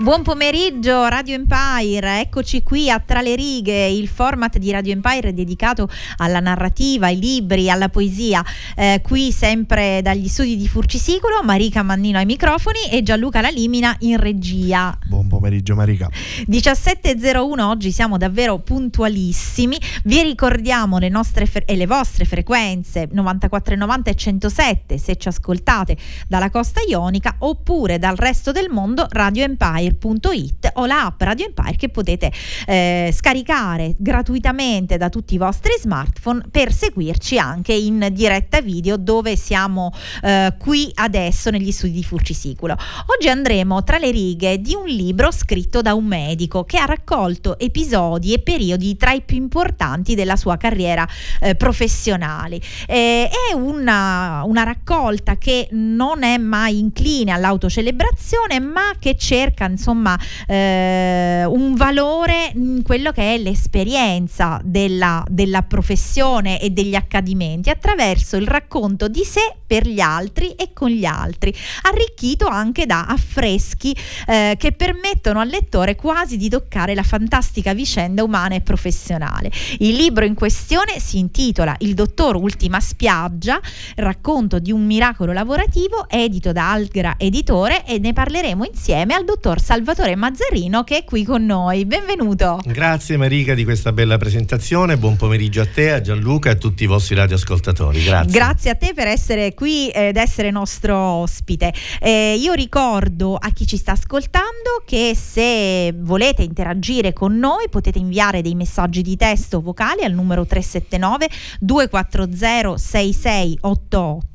Buon 0.00 0.22
pomeriggio 0.22 1.06
Radio 1.08 1.34
Empire, 1.34 2.20
eccoci 2.20 2.59
qui 2.70 2.88
a 2.88 3.02
Tra 3.04 3.20
le 3.20 3.34
righe, 3.34 3.88
il 3.88 4.06
format 4.06 4.56
di 4.56 4.70
Radio 4.70 4.92
Empire 4.92 5.30
è 5.30 5.32
dedicato 5.32 5.88
alla 6.18 6.38
narrativa, 6.38 7.06
ai 7.06 7.18
libri, 7.18 7.68
alla 7.68 7.88
poesia. 7.88 8.44
Eh, 8.76 9.00
qui 9.02 9.32
sempre 9.32 10.02
dagli 10.02 10.28
studi 10.28 10.56
di 10.56 10.68
Furcisicolo, 10.68 11.42
Marica 11.42 11.82
Mannino 11.82 12.18
ai 12.18 12.26
microfoni 12.26 12.88
e 12.88 13.02
Gianluca 13.02 13.40
Lalimina 13.40 13.96
in 14.00 14.18
regia. 14.18 14.96
Buon 15.08 15.26
pomeriggio 15.26 15.74
Marica. 15.74 16.08
17.01 16.46 17.60
oggi 17.60 17.90
siamo 17.90 18.16
davvero 18.18 18.60
puntualissimi. 18.60 19.76
Vi 20.04 20.22
ricordiamo 20.22 20.98
le 20.98 21.08
nostre 21.08 21.46
fre- 21.46 21.64
e 21.64 21.74
le 21.74 21.88
vostre 21.88 22.24
frequenze 22.24 23.08
94,90 23.12 24.00
e 24.04 24.14
107 24.14 24.98
se 24.98 25.16
ci 25.16 25.26
ascoltate 25.26 25.96
dalla 26.28 26.50
costa 26.50 26.78
ionica 26.86 27.34
oppure 27.38 27.98
dal 27.98 28.14
resto 28.14 28.52
del 28.52 28.68
mondo 28.70 29.08
radioempire.it 29.10 30.70
o 30.74 30.86
la 30.86 31.06
app 31.06 31.20
Radio 31.20 31.46
Empire 31.46 31.74
che 31.74 31.88
potete 31.88 32.30
eh, 32.66 33.10
scaricare 33.12 33.94
gratuitamente 33.96 34.96
da 34.96 35.08
tutti 35.08 35.34
i 35.34 35.38
vostri 35.38 35.72
smartphone 35.78 36.42
per 36.50 36.72
seguirci 36.72 37.38
anche 37.38 37.72
in 37.72 38.08
diretta 38.12 38.60
video 38.60 38.96
dove 38.96 39.36
siamo 39.36 39.92
eh, 40.22 40.54
qui 40.58 40.90
adesso 40.94 41.50
negli 41.50 41.72
studi 41.72 41.92
di 41.92 42.04
Furcisicolo. 42.04 42.76
Oggi 43.06 43.28
andremo 43.28 43.82
tra 43.82 43.98
le 43.98 44.10
righe 44.10 44.60
di 44.60 44.74
un 44.74 44.86
libro 44.86 45.30
scritto 45.30 45.80
da 45.82 45.94
un 45.94 46.04
medico 46.04 46.64
che 46.64 46.78
ha 46.78 46.84
raccolto 46.84 47.58
episodi 47.58 48.32
e 48.32 48.40
periodi 48.40 48.96
tra 48.96 49.12
i 49.12 49.22
più 49.22 49.36
importanti 49.36 50.14
della 50.14 50.36
sua 50.36 50.56
carriera 50.56 51.06
eh, 51.40 51.54
professionale. 51.54 52.60
Eh, 52.86 53.28
è 53.28 53.54
una, 53.54 54.42
una 54.44 54.62
raccolta 54.62 55.36
che 55.36 55.68
non 55.72 56.22
è 56.22 56.36
mai 56.38 56.78
incline 56.78 57.32
all'autocelebrazione 57.32 58.60
ma 58.60 58.92
che 58.98 59.16
cerca 59.16 59.66
insomma 59.66 60.18
eh, 60.46 61.44
un 61.46 61.74
valore 61.74 62.49
in 62.54 62.82
quello 62.82 63.12
che 63.12 63.34
è 63.34 63.38
l'esperienza 63.38 64.60
della, 64.64 65.24
della 65.28 65.62
professione 65.62 66.60
e 66.60 66.70
degli 66.70 66.94
accadimenti 66.94 67.70
attraverso 67.70 68.36
il 68.36 68.46
racconto 68.46 69.08
di 69.08 69.24
sé 69.24 69.54
per 69.66 69.86
gli 69.86 70.00
altri 70.00 70.50
e 70.52 70.72
con 70.72 70.90
gli 70.90 71.04
altri, 71.04 71.54
arricchito 71.82 72.46
anche 72.46 72.86
da 72.86 73.06
affreschi 73.06 73.94
eh, 74.26 74.56
che 74.58 74.72
permettono 74.72 75.38
al 75.38 75.48
lettore 75.48 75.94
quasi 75.94 76.36
di 76.36 76.48
toccare 76.48 76.94
la 76.94 77.04
fantastica 77.04 77.72
vicenda 77.72 78.24
umana 78.24 78.56
e 78.56 78.62
professionale. 78.62 79.50
Il 79.78 79.94
libro 79.94 80.24
in 80.24 80.34
questione 80.34 80.98
si 80.98 81.18
intitola 81.18 81.76
Il 81.78 81.94
dottor 81.94 82.34
Ultima 82.34 82.80
Spiaggia, 82.80 83.60
racconto 83.96 84.58
di 84.58 84.72
un 84.72 84.84
miracolo 84.84 85.32
lavorativo, 85.32 86.08
edito 86.08 86.50
da 86.50 86.72
Algra 86.72 87.14
Editore 87.16 87.84
e 87.86 87.98
ne 87.98 88.12
parleremo 88.12 88.64
insieme 88.64 89.14
al 89.14 89.24
dottor 89.24 89.60
Salvatore 89.60 90.16
Mazzarino 90.16 90.82
che 90.82 90.98
è 90.98 91.04
qui 91.04 91.24
con 91.24 91.44
noi. 91.44 91.84
Benvenuto. 91.84 92.39
Grazie 92.64 93.18
Marica 93.18 93.52
di 93.52 93.64
questa 93.64 93.92
bella 93.92 94.16
presentazione, 94.16 94.96
buon 94.96 95.16
pomeriggio 95.16 95.60
a 95.60 95.66
te, 95.66 95.92
a 95.92 96.00
Gianluca 96.00 96.48
e 96.48 96.52
a 96.52 96.56
tutti 96.56 96.84
i 96.84 96.86
vostri 96.86 97.14
radioascoltatori. 97.14 98.02
Grazie. 98.02 98.32
Grazie 98.32 98.70
a 98.70 98.74
te 98.76 98.94
per 98.94 99.08
essere 99.08 99.52
qui 99.52 99.88
ed 99.90 100.16
essere 100.16 100.50
nostro 100.50 100.96
ospite. 100.96 101.70
Eh, 102.00 102.36
io 102.38 102.54
ricordo 102.54 103.36
a 103.36 103.50
chi 103.50 103.66
ci 103.66 103.76
sta 103.76 103.92
ascoltando 103.92 104.82
che 104.86 105.14
se 105.14 105.92
volete 105.98 106.42
interagire 106.42 107.12
con 107.12 107.36
noi 107.36 107.68
potete 107.68 107.98
inviare 107.98 108.40
dei 108.40 108.54
messaggi 108.54 109.02
di 109.02 109.16
testo 109.16 109.60
vocali 109.60 110.02
al 110.02 110.12
numero 110.12 110.46
379 110.46 111.28
240 111.60 112.78
6688 112.78 114.29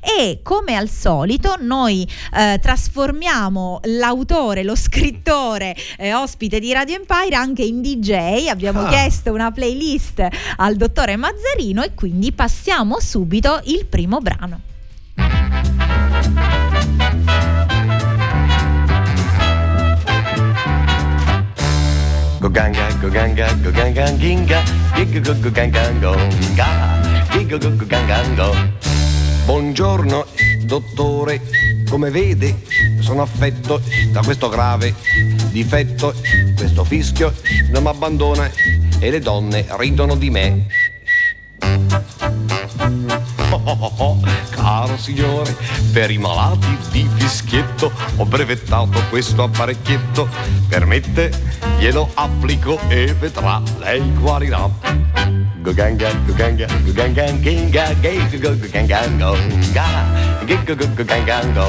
e 0.00 0.40
come 0.42 0.74
al 0.76 0.88
solito 0.88 1.56
noi 1.60 2.06
eh, 2.34 2.58
trasformiamo 2.60 3.80
l'autore, 3.84 4.62
lo 4.62 4.74
scrittore 4.76 5.74
eh, 5.96 6.14
ospite 6.14 6.60
di 6.60 6.72
Radio 6.72 6.96
Empire 6.96 7.34
anche 7.34 7.62
in 7.62 7.80
DJ. 7.80 8.48
Abbiamo 8.48 8.80
Ah. 8.82 8.88
chiesto 8.88 9.32
una 9.32 9.50
playlist 9.50 10.26
al 10.56 10.76
dottore 10.76 11.16
Mazzarino 11.16 11.82
e 11.82 11.94
quindi 11.94 12.32
passiamo 12.32 13.00
subito 13.00 13.60
il 13.64 13.86
primo 13.86 14.20
brano. 14.20 14.60
Go 22.40 22.50
ganga, 22.50 22.86
go 23.00 23.08
ganga, 23.08 23.46
go 23.64 23.70
ganga, 23.72 24.04
ginga, 24.18 24.60
giga 24.94 25.20
go 25.20 25.34
go 25.40 25.50
ganga, 25.50 25.82
gonga, 26.00 26.68
giga 27.32 27.56
go 27.58 27.70
go 27.70 27.86
ganga, 27.86 28.18
go. 28.36 28.48
Buongiorno, 29.46 30.26
dottore, 30.64 31.40
come 31.88 32.10
vede 32.10 32.62
sono 32.98 33.22
affetto 33.22 33.80
da 34.10 34.20
questo 34.20 34.48
grave 34.48 34.92
difetto, 35.50 36.12
questo 36.56 36.82
fischio 36.82 37.32
non 37.70 37.84
mi 37.84 37.88
abbandona 37.88 38.50
e 38.98 39.08
le 39.08 39.20
donne 39.20 39.64
ridono 39.78 40.16
di 40.16 40.30
me. 40.30 40.66
Oh, 43.50 43.60
oh, 43.62 43.92
oh, 43.98 44.20
Caro 44.50 44.98
signore, 44.98 45.54
per 45.92 46.10
i 46.10 46.18
malati 46.18 46.76
di 46.90 47.08
fischietto 47.14 47.92
ho 48.16 48.26
brevettato 48.26 49.00
questo 49.10 49.44
apparecchietto. 49.44 50.28
Permette, 50.68 51.30
glielo 51.78 52.10
applico 52.14 52.80
e 52.88 53.14
vedrà, 53.14 53.62
lei 53.78 54.12
guarirà. 54.12 55.35
Goganga, 55.66 56.12
goganga, 56.24 56.66
goganga, 56.84 57.26
ginga, 57.42 57.92
gay, 58.00 58.22
go, 58.38 58.54
go, 58.54 58.68
ganga, 58.70 59.02
gonga, 59.18 60.46
gay, 60.46 60.62
go, 60.62 60.76
go, 60.76 60.86
go, 60.94 61.02
ganga, 61.02 61.42
go. 61.52 61.68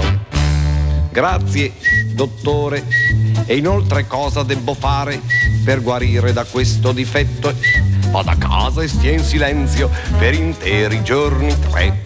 Grazie, 1.12 1.74
dottore. 2.14 2.84
E 3.48 3.56
inoltre 3.58 4.06
cosa 4.06 4.44
devo 4.44 4.76
fare 4.76 5.20
per 5.66 5.82
guarire 5.82 6.32
da 6.32 6.44
questo 6.44 6.92
difetto? 6.92 7.97
Vado 8.10 8.30
a 8.30 8.36
casa 8.36 8.82
e 8.82 8.88
stia 8.88 9.12
in 9.12 9.24
silenzio 9.24 9.90
per 10.18 10.34
interi 10.34 11.04
giorni 11.04 11.54
tre. 11.70 12.06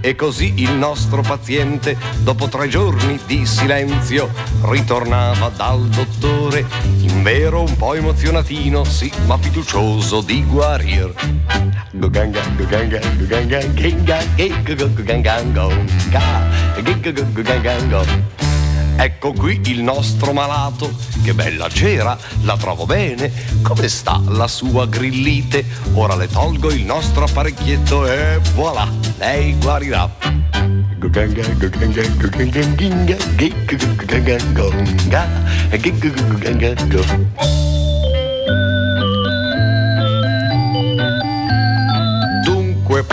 E 0.00 0.14
così 0.14 0.54
il 0.56 0.72
nostro 0.72 1.22
paziente, 1.22 1.96
dopo 2.22 2.48
tre 2.48 2.68
giorni 2.68 3.18
di 3.26 3.46
silenzio, 3.46 4.30
ritornava 4.62 5.50
dal 5.54 5.86
dottore, 5.88 6.64
in 7.00 7.22
vero 7.22 7.62
un 7.62 7.76
po' 7.76 7.94
emozionatino, 7.94 8.84
sì, 8.84 9.10
ma 9.26 9.38
fiducioso 9.38 10.20
di 10.20 10.44
guarir. 10.44 11.12
Ecco 18.96 19.32
qui 19.32 19.60
il 19.66 19.82
nostro 19.82 20.32
malato, 20.32 20.92
che 21.22 21.34
bella 21.34 21.68
cera, 21.68 22.18
la 22.42 22.56
trovo 22.56 22.86
bene. 22.86 23.32
Come 23.62 23.88
sta 23.88 24.20
la 24.26 24.48
sua 24.48 24.86
grillite? 24.86 25.64
Ora 25.94 26.16
le 26.16 26.28
tolgo 26.28 26.70
il 26.70 26.84
nostro 26.84 27.24
apparecchietto 27.24 28.06
e 28.06 28.40
voilà, 28.54 28.88
lei 29.18 29.56
guarirà. 29.58 30.10
Dunque, 42.44 43.06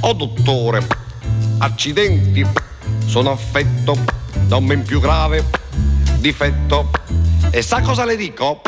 oh 0.00 0.12
dottore, 0.12 0.86
accidenti, 1.58 2.46
sono 3.06 3.32
affetto 3.32 4.19
un 4.56 4.64
men 4.64 4.82
più 4.82 5.00
grave 5.00 5.44
difetto. 6.18 6.90
E 7.50 7.62
sa 7.62 7.80
cosa 7.80 8.04
le 8.04 8.16
dico? 8.16 8.62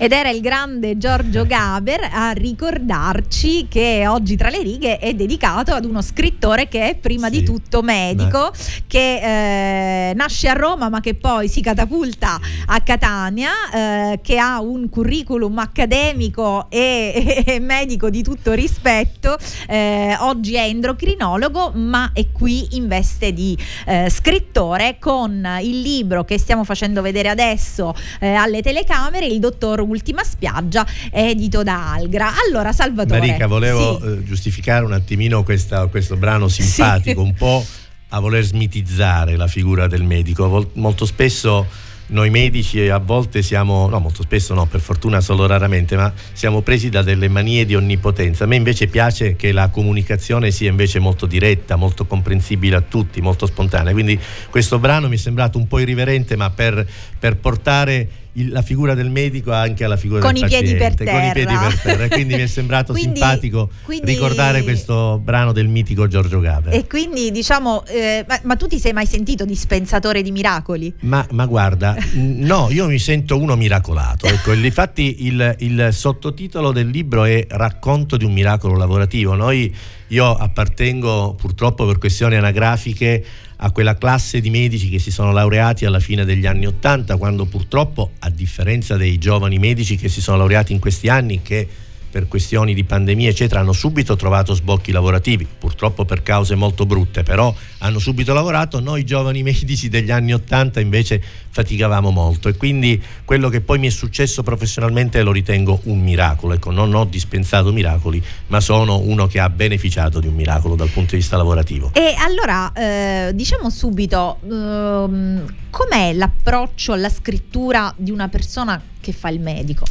Ed 0.00 0.12
era 0.12 0.30
il 0.30 0.40
grande 0.40 0.96
Giorgio 0.96 1.44
Gaber 1.44 2.08
a 2.12 2.30
ricordarci 2.30 3.66
che 3.68 4.06
oggi 4.06 4.36
tra 4.36 4.48
le 4.48 4.62
righe 4.62 4.98
è 4.98 5.12
dedicato 5.12 5.72
ad 5.72 5.84
uno 5.84 6.02
scrittore 6.02 6.68
che 6.68 6.90
è 6.90 6.94
prima 6.94 7.28
Sì. 7.28 7.38
di 7.40 7.42
tutto 7.44 7.82
medico, 7.82 8.52
che 8.86 10.10
eh, 10.10 10.14
nasce 10.14 10.48
a 10.48 10.52
Roma 10.52 10.88
ma 10.88 11.00
che 11.00 11.14
poi 11.14 11.48
si 11.48 11.60
catapulta 11.60 12.38
a 12.66 12.80
Catania, 12.80 13.50
eh, 13.74 14.20
che 14.22 14.38
ha 14.38 14.60
un 14.60 14.88
curriculum 14.88 15.58
accademico 15.58 16.66
e, 16.70 17.42
e 17.44 17.58
medico 17.58 18.08
di 18.08 18.22
tutto 18.22 18.52
rispetto. 18.52 19.36
Eh, 19.66 20.14
oggi 20.20 20.54
è 20.54 20.62
endocrinologo 20.62 21.72
ma 21.74 22.12
è 22.14 22.30
qui 22.30 22.76
in 22.76 22.86
veste 22.86 23.32
di 23.32 23.58
eh, 23.86 24.08
scrittore 24.10 24.98
con 25.00 25.44
il 25.60 25.80
libro 25.80 26.24
che 26.24 26.38
stiamo 26.38 26.62
facendo 26.62 27.02
vedere 27.02 27.28
adesso 27.28 27.92
eh, 28.20 28.32
alle 28.32 28.62
telecamere, 28.62 29.26
il 29.26 29.40
dottor 29.40 29.86
Ultima 29.88 30.22
Spiaggia, 30.22 30.86
edito 31.10 31.62
da 31.62 31.92
Algra. 31.92 32.32
Allora, 32.46 32.72
Salvatore. 32.72 33.20
Marica, 33.20 33.46
volevo 33.46 33.98
sì. 33.98 34.06
eh, 34.06 34.24
giustificare 34.24 34.84
un 34.84 34.92
attimino 34.92 35.42
questa- 35.42 35.86
questo 35.86 36.16
brano 36.16 36.48
simpatico, 36.48 37.22
un 37.22 37.34
po' 37.34 37.64
a 38.10 38.20
voler 38.20 38.44
smitizzare 38.44 39.36
la 39.36 39.48
figura 39.48 39.86
del 39.86 40.02
medico. 40.02 40.70
Molto 40.74 41.04
spesso 41.04 41.66
noi 42.10 42.30
medici 42.30 42.88
a 42.88 42.96
volte 42.98 43.42
siamo, 43.42 43.86
no 43.88 43.98
molto 43.98 44.22
spesso 44.22 44.54
no, 44.54 44.64
per 44.64 44.80
fortuna 44.80 45.20
solo 45.20 45.46
raramente, 45.46 45.94
ma 45.96 46.10
siamo 46.32 46.62
presi 46.62 46.88
da 46.88 47.02
delle 47.02 47.28
manie 47.28 47.66
di 47.66 47.74
onnipotenza. 47.74 48.44
A 48.44 48.46
me 48.46 48.56
invece 48.56 48.86
piace 48.86 49.36
che 49.36 49.52
la 49.52 49.68
comunicazione 49.68 50.50
sia 50.50 50.70
invece 50.70 51.00
molto 51.00 51.26
diretta, 51.26 51.76
molto 51.76 52.06
comprensibile 52.06 52.76
a 52.76 52.80
tutti, 52.80 53.20
molto 53.20 53.44
spontanea. 53.44 53.92
Quindi 53.92 54.18
questo 54.48 54.78
brano 54.78 55.08
mi 55.08 55.16
è 55.16 55.18
sembrato 55.18 55.58
un 55.58 55.66
po' 55.66 55.80
irriverente, 55.80 56.34
ma 56.36 56.48
per, 56.48 56.86
per 57.18 57.36
portare 57.36 58.08
il- 58.40 58.48
la 58.50 58.62
figura 58.62 58.94
del 58.94 59.10
medico 59.10 59.52
anche 59.52 59.84
alla 59.84 59.96
figura 59.96 60.20
Con 60.20 60.34
del 60.34 60.44
i 60.44 60.46
piedi 60.46 60.74
per 60.74 60.94
paziente, 60.94 61.04
con 61.12 61.22
i 61.22 61.32
piedi 61.32 61.46
terra. 61.52 61.68
per 61.68 61.78
terra. 61.80 62.08
Quindi 62.08 62.34
mi 62.34 62.40
è 62.42 62.46
sembrato 62.48 62.92
Quindi- 62.92 63.18
simpatico 63.18 63.70
quindi- 63.84 64.06
ricordare 64.12 64.62
questo 64.62 65.20
brano 65.22 65.52
del 65.52 65.68
mitico 65.68 66.06
Giorgio 66.08 66.40
Gaber. 66.40 66.74
E 66.74 66.86
quindi 66.86 67.30
diciamo, 67.30 67.84
eh, 67.86 68.24
ma, 68.28 68.38
ma 68.44 68.56
tu 68.56 68.66
ti 68.66 68.78
sei 68.78 68.92
mai 68.92 69.06
sentito 69.06 69.44
dispensatore 69.44 70.22
di 70.22 70.30
miracoli? 70.30 70.92
Ma, 71.00 71.26
ma 71.32 71.46
guarda, 71.46 71.96
no, 72.14 72.68
io 72.70 72.86
mi 72.86 72.98
sento 72.98 73.36
uno 73.38 73.56
miracolato. 73.56 74.26
Ecco, 74.26 74.52
infatti 74.54 75.26
il, 75.26 75.54
il 75.60 75.88
sottotitolo 75.92 76.72
del 76.72 76.88
libro 76.88 77.24
è 77.24 77.46
Racconto 77.48 78.16
di 78.16 78.24
un 78.24 78.32
miracolo 78.32 78.76
lavorativo. 78.76 79.34
Noi, 79.34 79.74
io 80.08 80.34
appartengo 80.34 81.34
purtroppo 81.34 81.84
per 81.86 81.98
questioni 81.98 82.36
anagrafiche 82.36 83.24
a 83.60 83.70
quella 83.70 83.96
classe 83.96 84.40
di 84.40 84.50
medici 84.50 84.88
che 84.88 84.98
si 84.98 85.10
sono 85.10 85.32
laureati 85.32 85.84
alla 85.84 86.00
fine 86.00 86.24
degli 86.24 86.46
anni 86.46 86.66
Ottanta, 86.66 87.16
quando 87.16 87.46
purtroppo, 87.46 88.12
a 88.20 88.30
differenza 88.30 88.96
dei 88.96 89.18
giovani 89.18 89.58
medici 89.58 89.96
che 89.96 90.08
si 90.08 90.20
sono 90.20 90.36
laureati 90.38 90.72
in 90.72 90.78
questi 90.78 91.08
anni, 91.08 91.42
che 91.42 91.66
per 92.10 92.28
questioni 92.28 92.74
di 92.74 92.84
pandemia 92.84 93.28
eccetera 93.28 93.60
hanno 93.60 93.72
subito 93.72 94.16
trovato 94.16 94.54
sbocchi 94.54 94.92
lavorativi, 94.92 95.46
purtroppo 95.46 96.04
per 96.04 96.22
cause 96.22 96.54
molto 96.54 96.86
brutte, 96.86 97.22
però 97.22 97.54
hanno 97.78 97.98
subito 97.98 98.32
lavorato, 98.32 98.80
noi 98.80 99.04
giovani 99.04 99.42
medici 99.42 99.88
degli 99.88 100.10
anni 100.10 100.32
Ottanta 100.32 100.80
invece 100.80 101.22
faticavamo 101.50 102.10
molto 102.10 102.48
e 102.48 102.56
quindi 102.56 103.02
quello 103.24 103.48
che 103.48 103.60
poi 103.60 103.78
mi 103.78 103.88
è 103.88 103.90
successo 103.90 104.42
professionalmente 104.42 105.22
lo 105.22 105.32
ritengo 105.32 105.80
un 105.84 106.00
miracolo, 106.00 106.54
ecco, 106.54 106.70
non 106.70 106.94
ho 106.94 107.04
dispensato 107.04 107.72
miracoli, 107.72 108.22
ma 108.48 108.60
sono 108.60 108.98
uno 108.98 109.26
che 109.26 109.40
ha 109.40 109.50
beneficiato 109.50 110.20
di 110.20 110.26
un 110.26 110.34
miracolo 110.34 110.74
dal 110.74 110.88
punto 110.88 111.10
di 111.10 111.16
vista 111.18 111.36
lavorativo. 111.36 111.90
E 111.94 112.14
allora 112.18 112.72
eh, 112.72 113.32
diciamo 113.34 113.70
subito 113.70 114.38
ehm, 114.42 115.54
com'è 115.70 116.12
l'approccio 116.12 116.92
alla 116.92 117.10
scrittura 117.10 117.92
di 117.96 118.10
una 118.10 118.28
persona 118.28 118.80
che 119.00 119.12
fa 119.12 119.28
il 119.28 119.40
medico? 119.40 119.84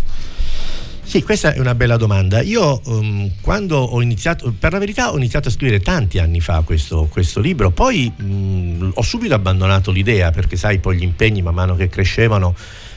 Sì, 1.07 1.23
questa 1.23 1.53
è 1.53 1.59
una 1.59 1.73
bella 1.73 1.95
domanda. 1.95 2.41
Io 2.41 2.81
ehm, 2.83 3.31
quando 3.39 3.77
ho 3.77 4.01
iniziato, 4.01 4.53
per 4.59 4.73
la 4.73 4.77
verità 4.77 5.13
ho 5.13 5.15
iniziato 5.15 5.47
a 5.47 5.51
scrivere 5.51 5.79
tanti 5.79 6.19
anni 6.19 6.41
fa 6.41 6.63
questo, 6.65 7.07
questo 7.09 7.39
libro, 7.39 7.71
poi 7.71 8.11
mh, 8.13 8.91
ho 8.93 9.01
subito 9.01 9.33
abbandonato 9.33 9.91
l'idea 9.91 10.31
perché 10.31 10.57
sai 10.57 10.79
poi 10.79 10.97
gli 10.97 11.03
impegni 11.03 11.41
man 11.41 11.53
mano 11.53 11.77
che 11.77 11.87
crescevano 11.87 12.53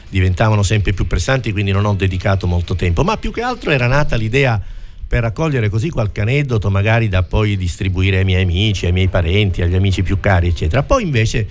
diventavano 0.09 0.61
sempre 0.61 0.91
più 0.91 1.07
pressanti, 1.07 1.53
quindi 1.53 1.71
non 1.71 1.85
ho 1.85 1.93
dedicato 1.93 2.47
molto 2.47 2.75
tempo, 2.75 3.05
ma 3.05 3.15
più 3.15 3.31
che 3.31 3.43
altro 3.43 3.71
era 3.71 3.87
nata 3.87 4.17
l'idea 4.17 4.61
per 5.07 5.21
raccogliere 5.21 5.69
così 5.69 5.89
qualche 5.89 6.19
aneddoto 6.19 6.69
magari 6.69 7.07
da 7.07 7.23
poi 7.23 7.55
distribuire 7.55 8.17
ai 8.17 8.25
miei 8.25 8.43
amici, 8.43 8.87
ai 8.87 8.91
miei 8.91 9.07
parenti, 9.07 9.61
agli 9.61 9.75
amici 9.75 10.03
più 10.03 10.19
cari, 10.19 10.49
eccetera. 10.49 10.83
Poi 10.83 11.03
invece 11.03 11.47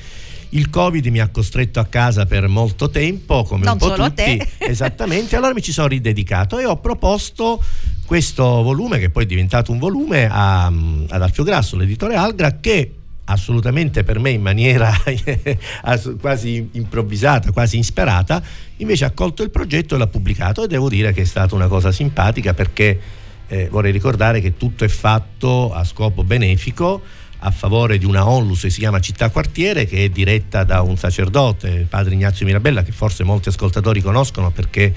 il 0.50 0.70
Covid 0.70 1.06
mi 1.06 1.20
ha 1.20 1.29
costretto 1.29 1.81
a 1.81 1.85
casa 1.87 2.26
per 2.26 2.49
molto 2.49 2.91
tempo, 2.91 3.44
come 3.44 3.64
Non 3.64 3.75
un 3.75 3.79
po' 3.79 3.88
solo 3.88 4.05
a 4.05 4.08
tutti. 4.11 4.37
te. 4.37 4.49
Esattamente, 4.70 5.37
allora 5.37 5.52
mi 5.55 5.62
ci 5.62 5.73
sono 5.73 5.88
ridedicato 5.88 6.58
e 6.58 6.64
ho 6.67 6.79
proposto 6.79 7.62
questo 8.05 8.44
volume, 8.44 8.99
che 8.99 9.11
poi 9.11 9.25
è 9.25 9.26
diventato 9.26 9.70
un 9.70 9.79
volume, 9.79 10.29
a- 10.31 10.67
ad 10.67 11.23
Alfio 11.23 11.44
Grasso, 11.44 11.76
l'editore 11.76 12.17
Algra, 12.17 12.58
che 12.58 12.94
assolutamente 13.25 14.02
per 14.02 14.19
me 14.19 14.31
in 14.31 14.43
maniera 14.43 14.93
quasi 16.20 16.69
improvvisata, 16.73 17.52
quasi 17.52 17.76
insperata, 17.76 18.43
invece 18.79 19.05
ha 19.05 19.11
colto 19.12 19.43
il 19.43 19.50
progetto 19.50 19.94
e 19.94 19.99
l'ha 19.99 20.08
pubblicato 20.08 20.64
e 20.64 20.67
devo 20.67 20.88
dire 20.88 21.12
che 21.12 21.23
è 21.23 21.25
stata 21.25 21.55
una 21.55 21.69
cosa 21.69 21.93
simpatica 21.93 22.55
perché 22.55 23.00
eh, 23.47 23.69
vorrei 23.69 23.93
ricordare 23.93 24.41
che 24.41 24.56
tutto 24.56 24.85
è 24.85 24.88
fatto 24.88 25.73
a 25.73 25.85
scopo 25.85 26.25
benefico 26.25 27.02
a 27.41 27.51
favore 27.51 27.99
di 27.99 28.05
una 28.05 28.29
onlus 28.29 28.63
che 28.63 28.71
si 28.71 28.81
chiama 28.81 29.01
Città 29.01 29.31
Quartiere 29.31 29.87
che 29.87 30.05
è 30.05 30.09
diretta 30.09 30.65
da 30.65 30.83
un 30.83 30.97
sacerdote, 30.97 31.87
padre 31.89 32.15
Ignazio 32.15 32.47
Mirabella, 32.47 32.83
che 32.83 32.93
forse 32.93 33.25
molti 33.25 33.49
ascoltatori 33.49 34.01
conoscono 34.01 34.51
perché 34.51 34.95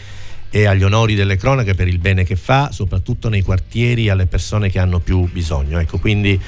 è 0.49 0.65
agli 0.65 0.83
onori 0.83 1.15
delle 1.15 1.35
cronache 1.35 1.73
per 1.73 1.87
il 1.87 1.97
bene 1.97 2.23
che 2.23 2.35
fa, 2.35 2.71
soprattutto 2.71 3.27
nei 3.27 3.41
quartieri 3.41 4.09
alle 4.09 4.27
persone 4.27 4.69
che 4.69 4.77
hanno 4.77 4.99
più 4.99 5.27
bisogno. 5.31 5.79
Ecco, 5.79 5.97
quindi 5.97 6.39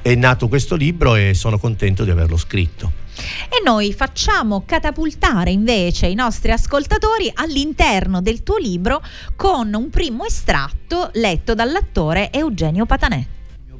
è 0.00 0.14
nato 0.14 0.48
questo 0.48 0.76
libro 0.76 1.16
e 1.16 1.34
sono 1.34 1.58
contento 1.58 2.04
di 2.04 2.10
averlo 2.10 2.36
scritto. 2.36 2.92
E 3.48 3.60
noi 3.64 3.92
facciamo 3.92 4.62
catapultare 4.64 5.50
invece 5.50 6.06
i 6.06 6.14
nostri 6.14 6.52
ascoltatori 6.52 7.28
all'interno 7.34 8.20
del 8.20 8.44
tuo 8.44 8.58
libro 8.58 9.02
con 9.34 9.74
un 9.74 9.90
primo 9.90 10.24
estratto 10.24 11.10
letto 11.14 11.54
dall'attore 11.54 12.30
Eugenio 12.30 12.86
Patanè. 12.86 13.26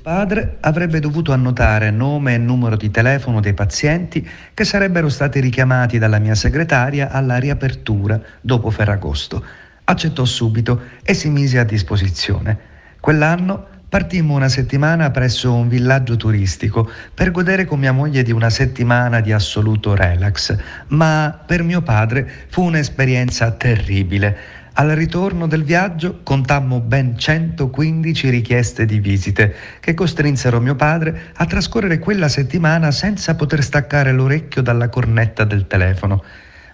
Padre 0.08 0.56
avrebbe 0.60 1.00
dovuto 1.00 1.34
annotare 1.34 1.90
nome 1.90 2.32
e 2.32 2.38
numero 2.38 2.76
di 2.76 2.90
telefono 2.90 3.40
dei 3.40 3.52
pazienti 3.52 4.26
che 4.54 4.64
sarebbero 4.64 5.10
stati 5.10 5.38
richiamati 5.38 5.98
dalla 5.98 6.18
mia 6.18 6.34
segretaria 6.34 7.10
alla 7.10 7.36
riapertura 7.36 8.18
dopo 8.40 8.70
Ferragosto. 8.70 9.44
Accettò 9.84 10.24
subito 10.24 10.80
e 11.02 11.12
si 11.12 11.28
mise 11.28 11.58
a 11.58 11.64
disposizione. 11.64 12.58
Quell'anno 13.00 13.66
partimmo 13.86 14.34
una 14.34 14.48
settimana 14.48 15.10
presso 15.10 15.52
un 15.52 15.68
villaggio 15.68 16.16
turistico 16.16 16.90
per 17.12 17.30
godere 17.30 17.66
con 17.66 17.78
mia 17.78 17.92
moglie 17.92 18.22
di 18.22 18.32
una 18.32 18.48
settimana 18.48 19.20
di 19.20 19.32
assoluto 19.32 19.94
relax, 19.94 20.56
ma 20.88 21.38
per 21.46 21.62
mio 21.62 21.82
padre 21.82 22.26
fu 22.48 22.62
un'esperienza 22.62 23.50
terribile. 23.50 24.36
Al 24.80 24.90
ritorno 24.90 25.48
del 25.48 25.64
viaggio 25.64 26.20
contammo 26.22 26.78
ben 26.78 27.18
115 27.18 28.28
richieste 28.28 28.84
di 28.84 29.00
visite 29.00 29.52
che 29.80 29.92
costrinsero 29.92 30.60
mio 30.60 30.76
padre 30.76 31.32
a 31.34 31.46
trascorrere 31.46 31.98
quella 31.98 32.28
settimana 32.28 32.92
senza 32.92 33.34
poter 33.34 33.64
staccare 33.64 34.12
l'orecchio 34.12 34.62
dalla 34.62 34.88
cornetta 34.88 35.42
del 35.42 35.66
telefono. 35.66 36.22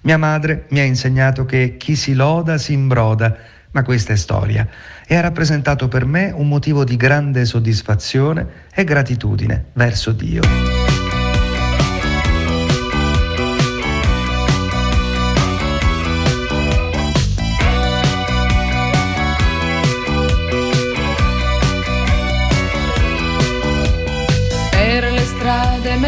Mia 0.02 0.18
madre 0.18 0.66
mi 0.68 0.80
ha 0.80 0.84
insegnato 0.84 1.46
che 1.46 1.78
chi 1.78 1.96
si 1.96 2.12
loda 2.12 2.58
si 2.58 2.74
imbroda, 2.74 3.34
ma 3.70 3.82
questa 3.82 4.12
è 4.12 4.16
storia 4.16 4.68
e 5.06 5.16
ha 5.16 5.22
rappresentato 5.22 5.88
per 5.88 6.04
me 6.04 6.30
un 6.30 6.46
motivo 6.46 6.84
di 6.84 6.96
grande 6.96 7.46
soddisfazione 7.46 8.46
e 8.74 8.84
gratitudine 8.84 9.68
verso 9.72 10.12
Dio. 10.12 10.93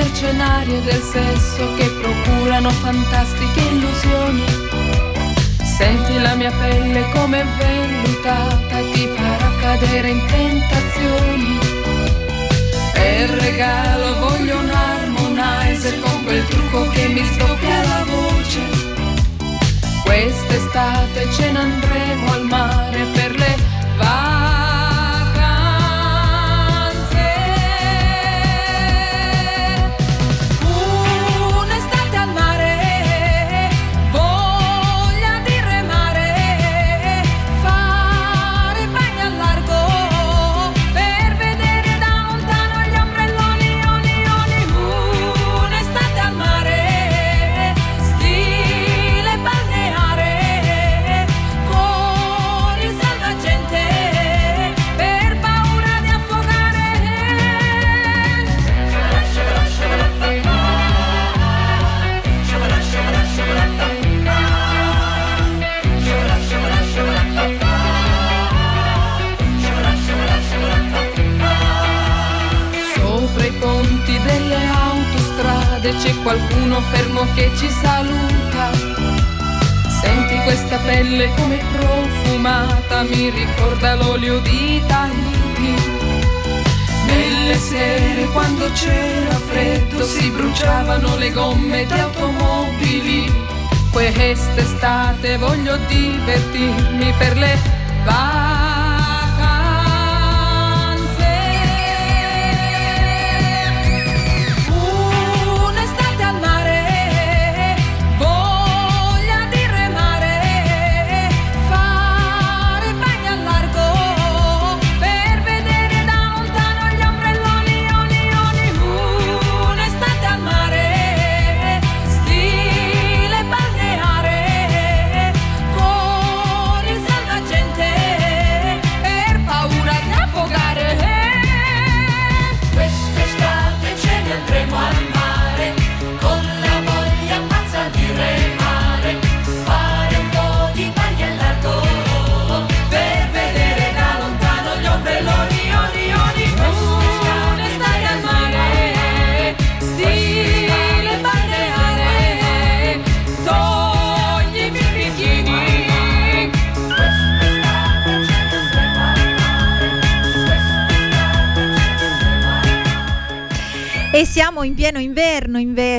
mercenarie 0.07 0.81
del 0.83 1.03
sesso 1.03 1.75
che 1.75 1.89
procurano 2.01 2.71
fantastiche 2.71 3.61
illusioni. 3.61 4.45
Senti 5.63 6.21
la 6.21 6.35
mia 6.35 6.53
pelle 6.53 7.11
come 7.13 7.45
vellutata 7.59 8.79
ti 8.93 9.09
farà 9.15 9.51
cadere 9.61 10.11
in 10.11 10.23
tentazioni. 10.27 11.59
Per 12.93 13.31
regalo 13.31 14.19
voglio 14.21 14.59
un 14.59 14.71
harmonizer 14.71 16.01
con 16.01 16.25
quel 16.25 16.47
trucco 16.47 16.89
che 16.91 17.09
mi 17.09 17.25
sdoppia 17.25 17.83
la 17.83 18.05
voce. 18.05 18.61
Quest'estate 20.05 21.33
ce 21.33 21.51
n'andremo 21.51 21.96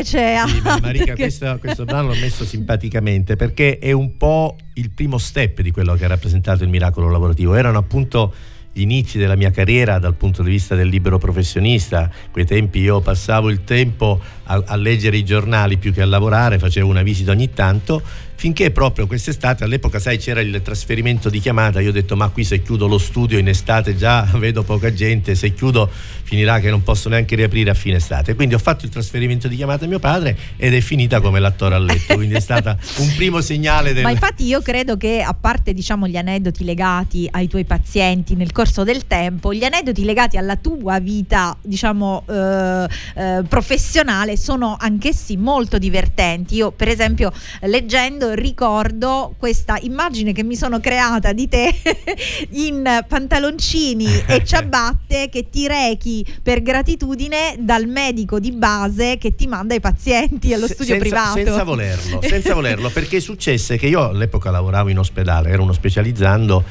invece. 0.07 0.47
Sì, 0.47 0.61
ma 0.61 0.79
Marica, 0.81 1.15
questo, 1.15 1.57
questo 1.59 1.85
brano 1.85 2.09
l'ho 2.09 2.19
messo 2.19 2.45
simpaticamente 2.45 3.35
perché 3.35 3.79
è 3.79 3.91
un 3.91 4.15
po' 4.17 4.55
il 4.73 4.91
primo 4.91 5.17
step 5.17 5.61
di 5.61 5.71
quello 5.71 5.95
che 5.95 6.05
ha 6.05 6.09
rappresentato 6.09 6.63
il 6.63 6.69
miracolo 6.69 7.09
lavorativo. 7.09 7.55
Erano 7.55 7.77
appunto 7.77 8.33
gli 8.71 8.81
inizi 8.81 9.17
della 9.17 9.35
mia 9.35 9.49
carriera 9.49 9.97
dal 9.97 10.13
punto 10.13 10.43
di 10.43 10.51
vista 10.51 10.75
del 10.75 10.87
libero 10.87 11.17
professionista. 11.17 12.01
A 12.01 12.11
quei 12.31 12.45
tempi 12.45 12.79
io 12.79 13.01
passavo 13.01 13.49
il 13.49 13.63
tempo 13.63 14.19
a, 14.43 14.63
a 14.65 14.75
leggere 14.75 15.17
i 15.17 15.25
giornali 15.25 15.77
più 15.77 15.91
che 15.91 16.01
a 16.01 16.05
lavorare, 16.05 16.59
facevo 16.59 16.87
una 16.87 17.01
visita 17.01 17.31
ogni 17.31 17.51
tanto, 17.53 18.01
finché 18.37 18.69
proprio 18.69 19.07
quest'estate, 19.07 19.63
all'epoca 19.63 19.97
sai 19.97 20.19
c'era 20.19 20.41
il 20.41 20.61
trasferimento 20.63 21.27
di 21.27 21.39
chiamata, 21.39 21.79
io 21.79 21.89
ho 21.89 21.91
detto 21.91 22.15
ma 22.15 22.29
qui 22.29 22.43
se 22.43 22.61
chiudo 22.61 22.85
lo 22.85 22.99
studio 22.99 23.39
in 23.39 23.47
estate 23.47 23.95
già 23.95 24.29
vedo 24.37 24.61
poca 24.61 24.93
gente, 24.93 25.33
se 25.33 25.55
chiudo 25.55 25.89
finirà 26.23 26.59
che 26.59 26.69
non 26.69 26.83
posso 26.83 27.09
neanche 27.09 27.35
riaprire 27.35 27.71
a 27.71 27.73
fine 27.73 27.95
estate. 27.95 28.35
Quindi 28.35 28.53
ho 28.53 28.59
fatto 28.59 28.85
il 28.85 28.91
trasferimento 28.91 29.47
di 29.47 29.55
chiamata 29.55 29.85
a 29.85 29.87
mio 29.87 29.97
padre 29.97 30.37
ed 30.55 30.75
è 30.75 30.81
finita 30.81 31.19
come 31.19 31.39
l'attore 31.39 31.75
a 31.75 31.79
letto, 31.79 32.13
quindi 32.13 32.35
è 32.35 32.39
stata 32.39 32.77
un 32.97 33.11
primo 33.15 33.41
segnale 33.41 33.91
del... 33.93 34.03
Ma 34.03 34.11
infatti 34.11 34.45
io 34.45 34.61
credo 34.61 34.97
che 34.97 35.21
a 35.21 35.33
parte 35.33 35.73
diciamo 35.73 36.07
gli 36.07 36.17
aneddoti 36.17 36.63
legati 36.63 37.27
ai 37.31 37.47
tuoi 37.47 37.65
pazienti 37.65 38.35
nel 38.35 38.51
corso 38.51 38.83
del 38.83 39.07
tempo, 39.07 39.51
gli 39.51 39.63
aneddoti 39.63 40.03
legati 40.03 40.37
alla 40.37 40.57
tua 40.57 40.99
vita 40.99 41.57
diciamo 41.59 42.23
eh, 42.29 42.87
eh, 43.15 43.43
professionale 43.47 44.37
sono 44.37 44.77
anch'essi 44.79 45.37
molto 45.37 45.79
divertenti. 45.79 46.55
Io 46.55 46.69
per 46.69 46.87
esempio 46.87 47.31
leggendo 47.61 48.26
ricordo 48.33 49.35
questa 49.37 49.77
immagine 49.81 50.33
che 50.33 50.43
mi 50.43 50.55
sono 50.55 50.79
creata 50.79 51.33
di 51.33 51.47
te 51.47 51.73
in 52.51 53.05
pantaloncini 53.07 54.23
e 54.25 54.43
ciabatte 54.45 55.29
che 55.29 55.49
ti 55.49 55.67
rechi 55.67 56.25
per 56.41 56.61
gratitudine 56.61 57.55
dal 57.59 57.87
medico 57.87 58.39
di 58.39 58.51
base 58.51 59.17
che 59.17 59.35
ti 59.35 59.47
manda 59.47 59.73
i 59.73 59.79
pazienti 59.79 60.53
allo 60.53 60.67
studio 60.67 60.95
senza, 60.95 60.99
privato. 60.99 61.37
Senza 61.37 61.63
volerlo, 61.63 62.21
senza 62.21 62.53
volerlo, 62.53 62.89
perché 62.89 63.19
successe 63.19 63.77
che 63.77 63.87
io 63.87 64.03
all'epoca 64.03 64.51
lavoravo 64.51 64.89
in 64.89 64.99
ospedale, 64.99 65.49
ero 65.49 65.63
uno 65.63 65.73
specializzando 65.73 66.63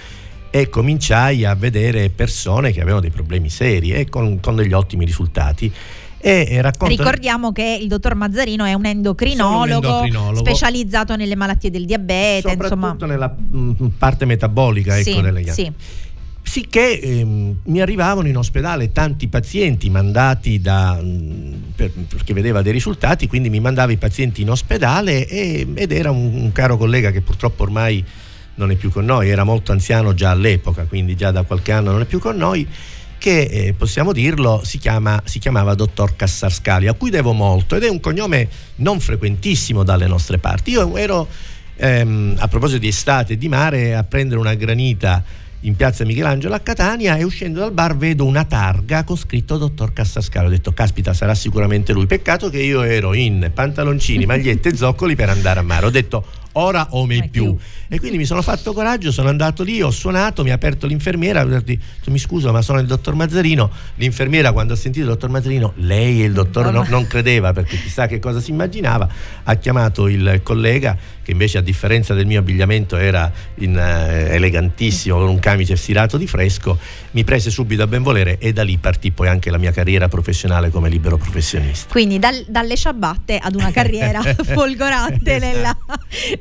e 0.51 0.69
cominciai 0.69 1.45
a 1.45 1.55
vedere 1.55 2.09
persone 2.09 2.73
che 2.73 2.81
avevano 2.81 3.01
dei 3.01 3.11
problemi 3.11 3.51
seri 3.51 3.93
e 3.93 4.09
con, 4.09 4.41
con 4.41 4.57
degli 4.57 4.73
ottimi 4.73 5.05
risultati. 5.05 5.73
E, 6.29 6.61
racconto- 6.61 6.93
Ricordiamo 6.95 7.53
che 7.53 7.79
il 7.81 7.87
dottor 7.87 8.17
Mazzarino 8.17 8.65
è 8.65 8.73
un 8.75 8.85
endocrinologo, 8.85 9.65
un 9.89 9.95
endocrinologo. 9.95 10.39
specializzato 10.45 11.15
nelle 11.15 11.37
malattie 11.37 11.71
del 11.71 11.85
diabete, 11.85 12.49
insomma. 12.51 12.69
soprattutto 12.69 13.07
nella 13.07 13.33
mm, 13.55 13.71
parte 13.97 14.25
metabolica 14.25 14.99
ecco, 14.99 15.11
Sì, 15.13 15.21
delle 15.21 15.43
gambe. 15.43 15.53
sì. 15.53 15.73
Sicché 16.43 17.01
ehm, 17.01 17.57
mi 17.67 17.81
arrivavano 17.81 18.27
in 18.27 18.37
ospedale 18.37 18.91
tanti 18.93 19.29
pazienti 19.29 19.89
mandati 19.89 20.61
da, 20.61 20.99
mm, 21.01 21.53
per- 21.77 21.91
perché 22.09 22.33
vedeva 22.35 22.61
dei 22.63 22.73
risultati, 22.73 23.29
quindi 23.29 23.49
mi 23.49 23.61
mandava 23.61 23.93
i 23.93 23.97
pazienti 23.97 24.43
in 24.43 24.51
ospedale 24.51 25.27
e- 25.29 25.67
ed 25.75 25.93
era 25.93 26.11
un, 26.11 26.35
un 26.35 26.51
caro 26.53 26.77
collega 26.77 27.13
che 27.13 27.21
purtroppo 27.21 27.63
ormai 27.63 28.05
non 28.57 28.71
è 28.73 28.75
più 28.75 28.91
con 28.91 29.05
noi, 29.05 29.29
era 29.29 29.45
molto 29.45 29.71
anziano 29.73 30.15
già 30.15 30.31
all'epoca, 30.31 30.87
quindi 30.87 31.15
già 31.15 31.31
da 31.31 31.43
qualche 31.43 31.73
anno 31.73 31.93
non 31.93 32.01
è 32.01 32.05
più 32.05 32.19
con 32.19 32.37
noi, 32.37 32.67
che 33.27 33.41
eh, 33.41 33.73
possiamo 33.73 34.13
dirlo 34.13 34.61
si, 34.63 34.79
chiama, 34.79 35.21
si 35.25 35.41
chiamava 35.41 35.75
dottor 35.75 36.15
Cassarscali, 36.15 36.87
a 36.87 36.93
cui 36.93 37.11
devo 37.11 37.33
molto 37.33 37.75
ed 37.75 37.83
è 37.83 37.89
un 37.89 37.99
cognome 37.99 38.49
non 38.77 39.01
frequentissimo 39.01 39.83
dalle 39.83 40.07
nostre 40.07 40.39
parti. 40.39 40.71
Io 40.71 40.97
ero 40.97 41.27
ehm, 41.75 42.37
a 42.39 42.47
proposito 42.47 42.79
di 42.79 42.87
estate 42.87 43.33
e 43.33 43.37
di 43.37 43.49
mare 43.49 43.97
a 43.97 44.05
prendere 44.05 44.39
una 44.39 44.55
granita 44.55 45.25
in 45.63 45.75
piazza 45.75 46.05
Michelangelo 46.05 46.55
a 46.55 46.61
Catania 46.61 47.17
e 47.17 47.25
uscendo 47.25 47.59
dal 47.59 47.73
bar 47.73 47.97
vedo 47.97 48.25
una 48.25 48.45
targa 48.45 49.03
con 49.03 49.17
scritto 49.17 49.57
dottor 49.57 49.93
Cassascalo. 49.93 50.47
Ho 50.47 50.51
detto 50.51 50.73
caspita 50.73 51.13
sarà 51.13 51.35
sicuramente 51.35 51.93
lui. 51.93 52.07
Peccato 52.07 52.49
che 52.49 52.63
io 52.63 52.83
ero 52.83 53.13
in 53.13 53.51
pantaloncini, 53.53 54.25
magliette 54.27 54.69
e 54.69 54.77
zoccoli 54.77 55.17
per 55.17 55.31
andare 55.31 55.59
a 55.59 55.65
mare. 55.65 55.87
Ho 55.87 55.91
detto 55.91 56.25
ora 56.59 56.89
o 56.91 57.07
mai 57.07 57.29
più. 57.29 57.55
più. 57.55 57.57
E 57.89 57.99
quindi 57.99 58.19
mi 58.19 58.25
sono 58.25 58.43
fatto 58.43 58.73
coraggio, 58.73 59.13
sono 59.13 59.29
andato 59.29 59.63
lì, 59.63 59.81
ho 59.81 59.91
suonato, 59.91 60.43
mi 60.43 60.51
ha 60.51 60.55
aperto 60.55 60.87
l'infermiera, 60.87 61.43
ho 61.43 61.47
detto 61.47 62.11
mi 62.11 62.19
scuso 62.19 62.53
ma 62.53 62.63
sono 62.63 62.81
il 62.81 62.87
dottor 62.87 63.15
Mazzarino. 63.15 63.71
L'infermiera 63.97 64.53
quando 64.53 64.73
ha 64.73 64.77
sentito 64.77 65.07
il 65.07 65.13
dottor 65.13 65.31
Mazzarino, 65.31 65.73
lei 65.77 66.23
e 66.23 66.27
il 66.27 66.33
dottor 66.33 66.73
no- 66.73 66.85
non 66.89 67.07
credeva 67.07 67.53
perché 67.53 67.77
chissà 67.77 68.07
che 68.07 68.19
cosa 68.19 68.41
si 68.41 68.51
immaginava, 68.51 69.09
ha 69.45 69.55
chiamato 69.55 70.09
il 70.09 70.41
collega 70.43 70.97
che 71.27 71.33
invece 71.33 71.59
a 71.59 71.61
differenza 71.61 72.15
del 72.15 72.25
mio 72.25 72.39
abbigliamento 72.39 72.97
era 72.97 73.33
in, 73.57 73.77
eh, 73.77 74.33
elegantissimo 74.37 75.19
con 75.19 75.29
un 75.29 75.41
camice 75.41 75.75
stirato 75.75 76.17
di 76.17 76.29
fresco, 76.29 76.79
mi 77.11 77.25
prese 77.25 77.51
subito 77.51 77.83
a 77.83 77.89
benvolere 77.89 78.39
e 78.39 78.53
da 78.53 78.63
lì 78.63 78.77
partì 78.77 79.11
poi 79.11 79.27
anche 79.27 79.51
la 79.51 79.59
mia 79.59 79.73
carriera 79.73 80.07
professionale 80.07 80.71
come 80.71 80.89
libero 80.89 81.17
professionista. 81.17 81.91
Quindi 81.91 82.21
dal- 82.21 82.45
dalle 82.47 82.77
ciabatte 82.77 83.39
ad 83.39 83.57
una 83.57 83.73
carriera 83.73 84.23
folgorante 84.45 85.35
Esatto. 85.35 85.53
nella, 85.53 85.77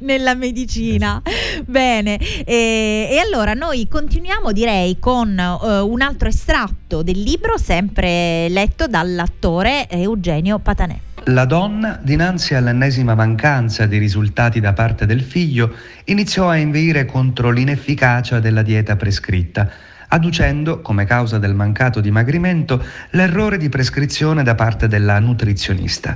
nella 0.01 0.35
medicina. 0.35 1.19
Bene, 1.65 2.19
e, 2.45 3.07
e 3.09 3.17
allora 3.17 3.55
noi 3.55 3.87
continuiamo 3.87 4.51
direi 4.51 4.99
con 4.99 5.35
eh, 5.35 5.79
un 5.79 6.01
altro 6.01 6.27
estratto 6.27 7.01
del 7.01 7.19
libro, 7.19 7.57
sempre 7.57 8.49
letto 8.49 8.85
dall'attore 8.85 9.89
Eugenio 9.89 10.59
Patanè. 10.59 11.04
La 11.29 11.45
donna, 11.45 11.99
dinanzi 12.03 12.53
all'ennesima 12.53 13.15
mancanza 13.15 13.87
di 13.87 13.97
risultati 13.97 14.59
da 14.59 14.73
parte 14.73 15.07
del 15.07 15.21
figlio, 15.23 15.73
iniziò 16.03 16.49
a 16.49 16.55
inveire 16.57 17.05
contro 17.05 17.49
l'inefficacia 17.49 18.39
della 18.39 18.61
dieta 18.61 18.95
prescritta, 18.95 19.67
adducendo 20.09 20.81
come 20.81 21.05
causa 21.05 21.39
del 21.39 21.55
mancato 21.55 21.99
dimagrimento 21.99 22.79
l'errore 23.11 23.57
di 23.57 23.69
prescrizione 23.69 24.43
da 24.43 24.53
parte 24.53 24.87
della 24.87 25.17
nutrizionista. 25.17 26.15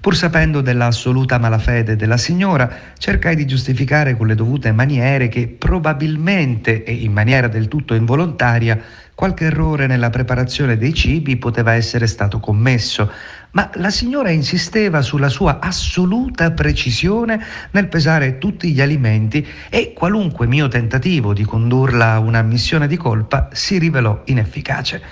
Pur 0.00 0.16
sapendo 0.16 0.62
della 0.62 0.86
assoluta 0.86 1.36
malafede 1.36 1.94
della 1.94 2.16
signora, 2.16 2.70
cercai 2.96 3.36
di 3.36 3.46
giustificare 3.46 4.16
con 4.16 4.28
le 4.28 4.34
dovute 4.34 4.72
maniere 4.72 5.28
che 5.28 5.46
probabilmente 5.46 6.84
e 6.84 6.92
in 6.94 7.12
maniera 7.12 7.48
del 7.48 7.68
tutto 7.68 7.92
involontaria 7.92 8.80
qualche 9.14 9.44
errore 9.44 9.86
nella 9.86 10.08
preparazione 10.08 10.78
dei 10.78 10.94
cibi 10.94 11.36
poteva 11.36 11.74
essere 11.74 12.06
stato 12.06 12.40
commesso, 12.40 13.12
ma 13.50 13.70
la 13.74 13.90
signora 13.90 14.30
insisteva 14.30 15.02
sulla 15.02 15.28
sua 15.28 15.58
assoluta 15.60 16.50
precisione 16.52 17.38
nel 17.72 17.88
pesare 17.88 18.38
tutti 18.38 18.72
gli 18.72 18.80
alimenti 18.80 19.46
e 19.68 19.92
qualunque 19.92 20.46
mio 20.46 20.68
tentativo 20.68 21.34
di 21.34 21.44
condurla 21.44 22.12
a 22.12 22.18
un'ammissione 22.20 22.86
di 22.86 22.96
colpa 22.96 23.50
si 23.52 23.76
rivelò 23.76 24.22
inefficace. 24.24 25.02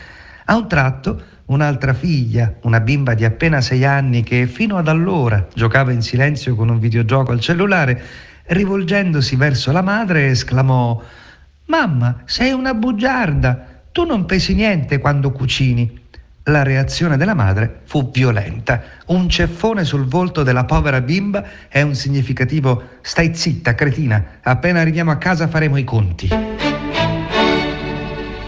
A 0.47 0.57
un 0.57 0.67
tratto 0.67 1.23
un'altra 1.49 1.95
figlia, 1.95 2.55
una 2.63 2.81
bimba 2.81 3.15
di 3.15 3.25
appena 3.25 3.61
sei 3.61 3.85
anni 3.85 4.23
che 4.23 4.47
fino 4.47 4.77
ad 4.77 4.89
allora 4.89 5.47
giocava 5.55 5.93
in 5.93 6.03
silenzio 6.03 6.55
con 6.55 6.69
un 6.69 6.79
videogioco 6.79 7.33
al 7.33 7.41
cellulare, 7.41 8.03
rivolgendosi 8.47 9.37
verso 9.37 9.73
la 9.73 9.83
madre 9.83 10.29
esclamò 10.29 11.01
Mamma, 11.67 12.23
sei 12.25 12.53
una 12.53 12.73
bugiarda, 12.73 13.83
tu 13.93 14.05
non 14.05 14.25
pesi 14.25 14.55
niente 14.55 14.99
quando 14.99 15.33
cucini. 15.33 16.07
La 16.45 16.63
reazione 16.63 17.19
della 17.19 17.35
madre 17.35 17.81
fu 17.85 18.11
violenta. 18.11 18.83
Un 19.09 19.29
ceffone 19.29 19.85
sul 19.85 20.07
volto 20.07 20.43
della 20.43 20.65
povera 20.65 21.03
bimba 21.03 21.45
è 21.69 21.83
un 21.83 21.95
significativo 21.95 22.85
stai 23.03 23.35
zitta, 23.35 23.75
cretina, 23.75 24.39
appena 24.41 24.81
arriviamo 24.81 25.11
a 25.11 25.17
casa 25.17 25.47
faremo 25.47 25.77
i 25.77 25.85
conti. 25.85 26.29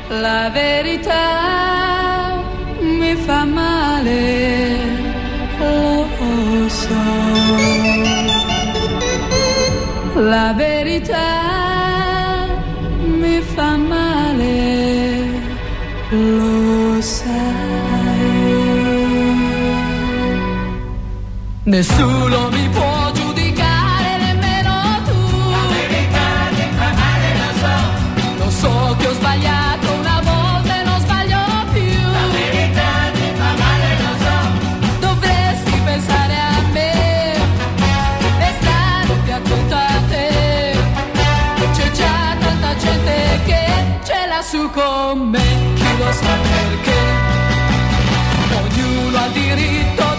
La 0.08 0.50
verità 0.50 1.59
male, 3.44 4.76
lo 5.58 6.68
so. 6.68 7.02
La 10.14 10.52
verità 10.56 11.28
mi 13.20 13.40
fa 13.54 13.76
male, 13.76 15.26
lo 16.10 17.00
sai. 17.00 17.38
Nessuno 21.64 22.48
mi 22.50 22.68
può 22.68 22.89
su 44.50 44.68
con 44.70 45.30
me. 45.30 45.38
Chi 45.76 45.96
lo 45.98 46.12
sa 46.12 46.34
perché? 46.50 47.00
Ognuno 48.58 49.18
ha 49.18 49.26
il 49.26 49.32
diritto 49.32 50.09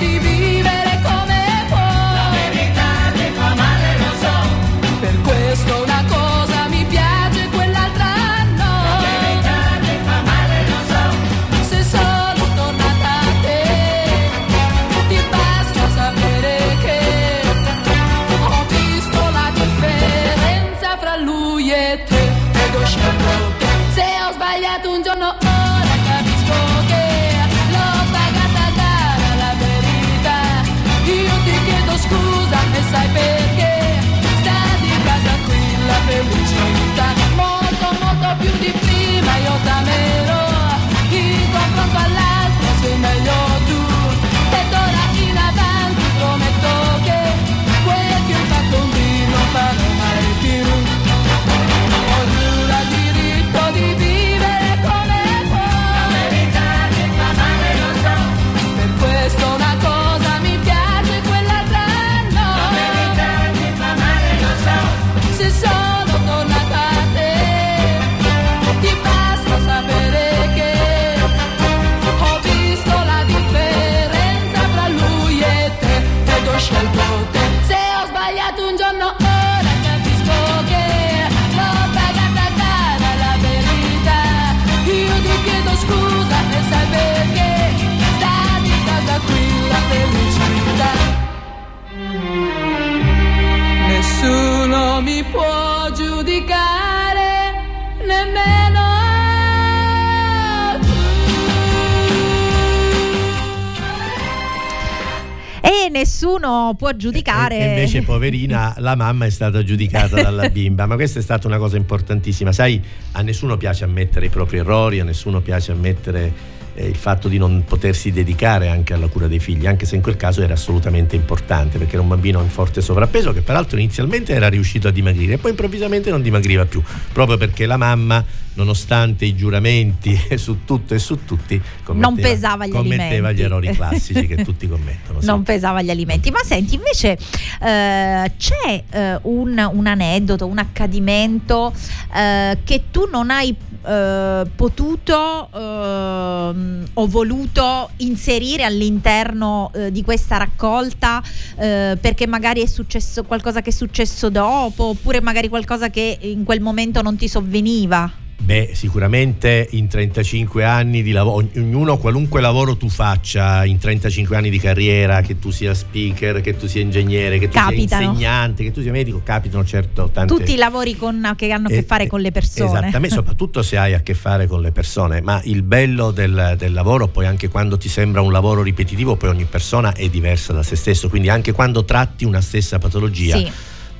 nessuno 106.22 106.76
può 106.78 106.92
giudicare. 106.92 107.58
E, 107.58 107.62
e 107.62 107.68
invece, 107.70 108.04
poverina, 108.04 108.76
la 108.80 108.96
mamma 108.96 109.26
è 109.26 109.30
stata 109.32 109.64
giudicata 109.64 110.22
dalla 110.22 110.50
bimba. 110.50 110.86
Ma 110.86 110.96
questa 110.96 111.18
è 111.18 111.22
stata 111.22 111.48
una 111.48 111.58
cosa 111.58 111.78
importantissima. 111.78 112.52
Sai, 112.52 112.80
a 113.14 113.22
nessuno 113.22 113.58
piace 113.58 113.86
ammettere 113.86 114.28
i 114.28 114.30
propri 114.30 114.60
errori, 114.60 115.00
a 115.00 115.04
nessuno 115.04 115.42
piace 115.42 115.72
ammettere 115.72 116.51
eh, 116.74 116.88
il 116.88 116.96
fatto 116.96 117.28
di 117.28 117.38
non 117.38 117.64
potersi 117.66 118.12
dedicare 118.12 118.70
anche 118.70 118.94
alla 118.94 119.08
cura 119.08 119.28
dei 119.28 119.40
figli, 119.40 119.68
anche 119.68 119.86
se 119.86 119.96
in 119.96 120.02
quel 120.02 120.18
caso 120.18 120.42
era 120.42 120.54
assolutamente 120.54 121.16
importante, 121.16 121.78
perché 121.78 121.94
era 121.94 122.02
un 122.02 122.08
bambino 122.10 122.42
in 122.42 122.50
forte 122.50 122.82
sovrappeso 122.82 123.34
che 123.34 123.42
peraltro 123.42 123.78
inizialmente 123.78 124.34
era 124.34 124.48
riuscito 124.50 124.88
a 124.88 124.92
dimagrire 124.92 125.34
e 125.34 125.38
poi 125.38 125.52
improvvisamente 125.52 126.10
non 126.10 126.22
dimagriva 126.22 126.66
più, 126.66 126.82
proprio 127.12 127.38
perché 127.38 127.66
la 127.66 127.78
mamma, 127.78 128.24
nonostante 128.54 129.26
i 129.26 129.36
giuramenti 129.36 130.20
su 130.36 130.64
tutto 130.66 130.94
e 130.94 131.00
su 131.00 131.24
tutti, 131.26 131.62
Non 131.94 132.16
pesava 132.16 132.66
gli 132.66 132.72
commetteva 132.72 133.30
alimenti. 133.30 133.42
gli 133.42 133.44
errori 133.44 133.70
classici 133.76 134.28
che 134.28 134.44
tutti 134.44 134.68
commettono. 134.68 135.20
sì. 135.20 135.26
Non 135.26 135.44
pesava 135.44 135.82
gli 135.82 135.90
alimenti. 135.90 136.32
Ma 136.32 136.40
senti, 136.44 136.76
invece 136.76 137.18
eh, 137.62 138.32
c'è 138.38 138.84
eh, 138.90 139.20
un, 139.24 139.70
un 139.74 139.88
aneddoto, 139.88 140.46
un 140.48 140.58
accadimento 140.58 141.74
eh, 142.14 142.58
che 142.64 142.84
tu 142.92 143.08
non 143.12 143.30
hai 143.30 143.56
eh, 143.86 144.44
potuto 144.56 145.50
ehm, 145.54 146.86
o 146.94 147.08
voluto 147.08 147.90
inserire 147.98 148.64
all'interno 148.64 149.72
eh, 149.74 149.92
di 149.92 150.04
questa 150.04 150.38
raccolta 150.38 151.22
eh, 151.58 151.98
perché 152.00 152.28
magari 152.28 152.62
è 152.62 152.68
successo 152.68 153.24
qualcosa 153.24 153.62
che 153.62 153.70
è 153.70 153.74
successo 153.74 154.30
dopo 154.30 154.86
oppure 154.86 155.22
magari 155.22 155.50
qualcosa 155.50 155.90
che 155.90 156.18
in 156.22 156.44
quel 156.44 156.62
momento 156.62 157.02
non 157.02 157.16
ti 157.16 157.28
sovveniva? 157.28 158.21
Beh, 158.44 158.72
sicuramente 158.74 159.68
in 159.72 159.88
35 159.88 160.64
anni 160.64 161.04
di 161.04 161.12
lavoro, 161.12 161.48
ognuno 161.56 161.98
qualunque 161.98 162.42
lavoro 162.42 162.76
tu 162.76 162.90
faccia 162.90 163.64
in 163.66 163.78
35 163.78 164.36
anni 164.36 164.50
di 164.50 164.58
carriera, 164.60 165.22
che 165.22 165.38
tu 165.38 165.52
sia 165.52 165.76
speaker, 165.76 166.42
che 166.42 166.58
tu 166.58 166.66
sia 166.68 166.82
ingegnere, 166.82 167.38
che 167.38 167.48
tu 167.48 167.54
Capitano. 167.54 168.02
sia 168.02 168.10
insegnante, 168.10 168.64
che 168.64 168.72
tu 168.72 168.82
sia 168.82 168.92
medico, 168.92 169.22
capitano 169.24 169.64
certo 169.64 170.10
tante 170.12 170.34
Tutti 170.34 170.54
i 170.54 170.58
lavori 170.58 170.96
con- 170.98 171.34
che 171.38 171.52
hanno 171.52 171.68
a 171.68 171.70
che 171.70 171.78
Eh, 171.78 171.84
fare 171.84 172.08
con 172.08 172.20
le 172.20 172.32
persone. 172.32 172.66
Esattamente, 172.80 173.16
soprattutto 173.16 173.62
se 173.62 173.78
hai 173.78 173.94
a 173.94 174.02
che 174.02 174.16
fare 174.16 174.48
con 174.48 174.62
le 174.62 174.72
persone, 174.72 175.22
ma 175.22 175.40
il 175.46 175.62
bello 175.62 176.10
del, 176.10 176.56
del 176.58 176.74
lavoro, 176.74 177.08
poi 177.08 177.28
anche 177.28 177.48
quando 177.48 177.78
ti 177.78 177.90
sembra 177.90 178.22
un 178.22 178.32
lavoro 178.32 178.64
ripetitivo, 178.64 179.16
poi 179.18 179.30
ogni 179.30 179.46
persona 179.46 179.94
è 179.94 180.10
diversa 180.10 180.52
da 180.52 180.64
se 180.64 180.76
stesso, 180.76 181.10
quindi 181.10 181.30
anche 181.30 181.52
quando 181.52 181.86
tratti 181.86 182.26
una 182.26 182.42
stessa 182.42 182.80
patologia. 182.80 183.38
Sì. 183.38 183.52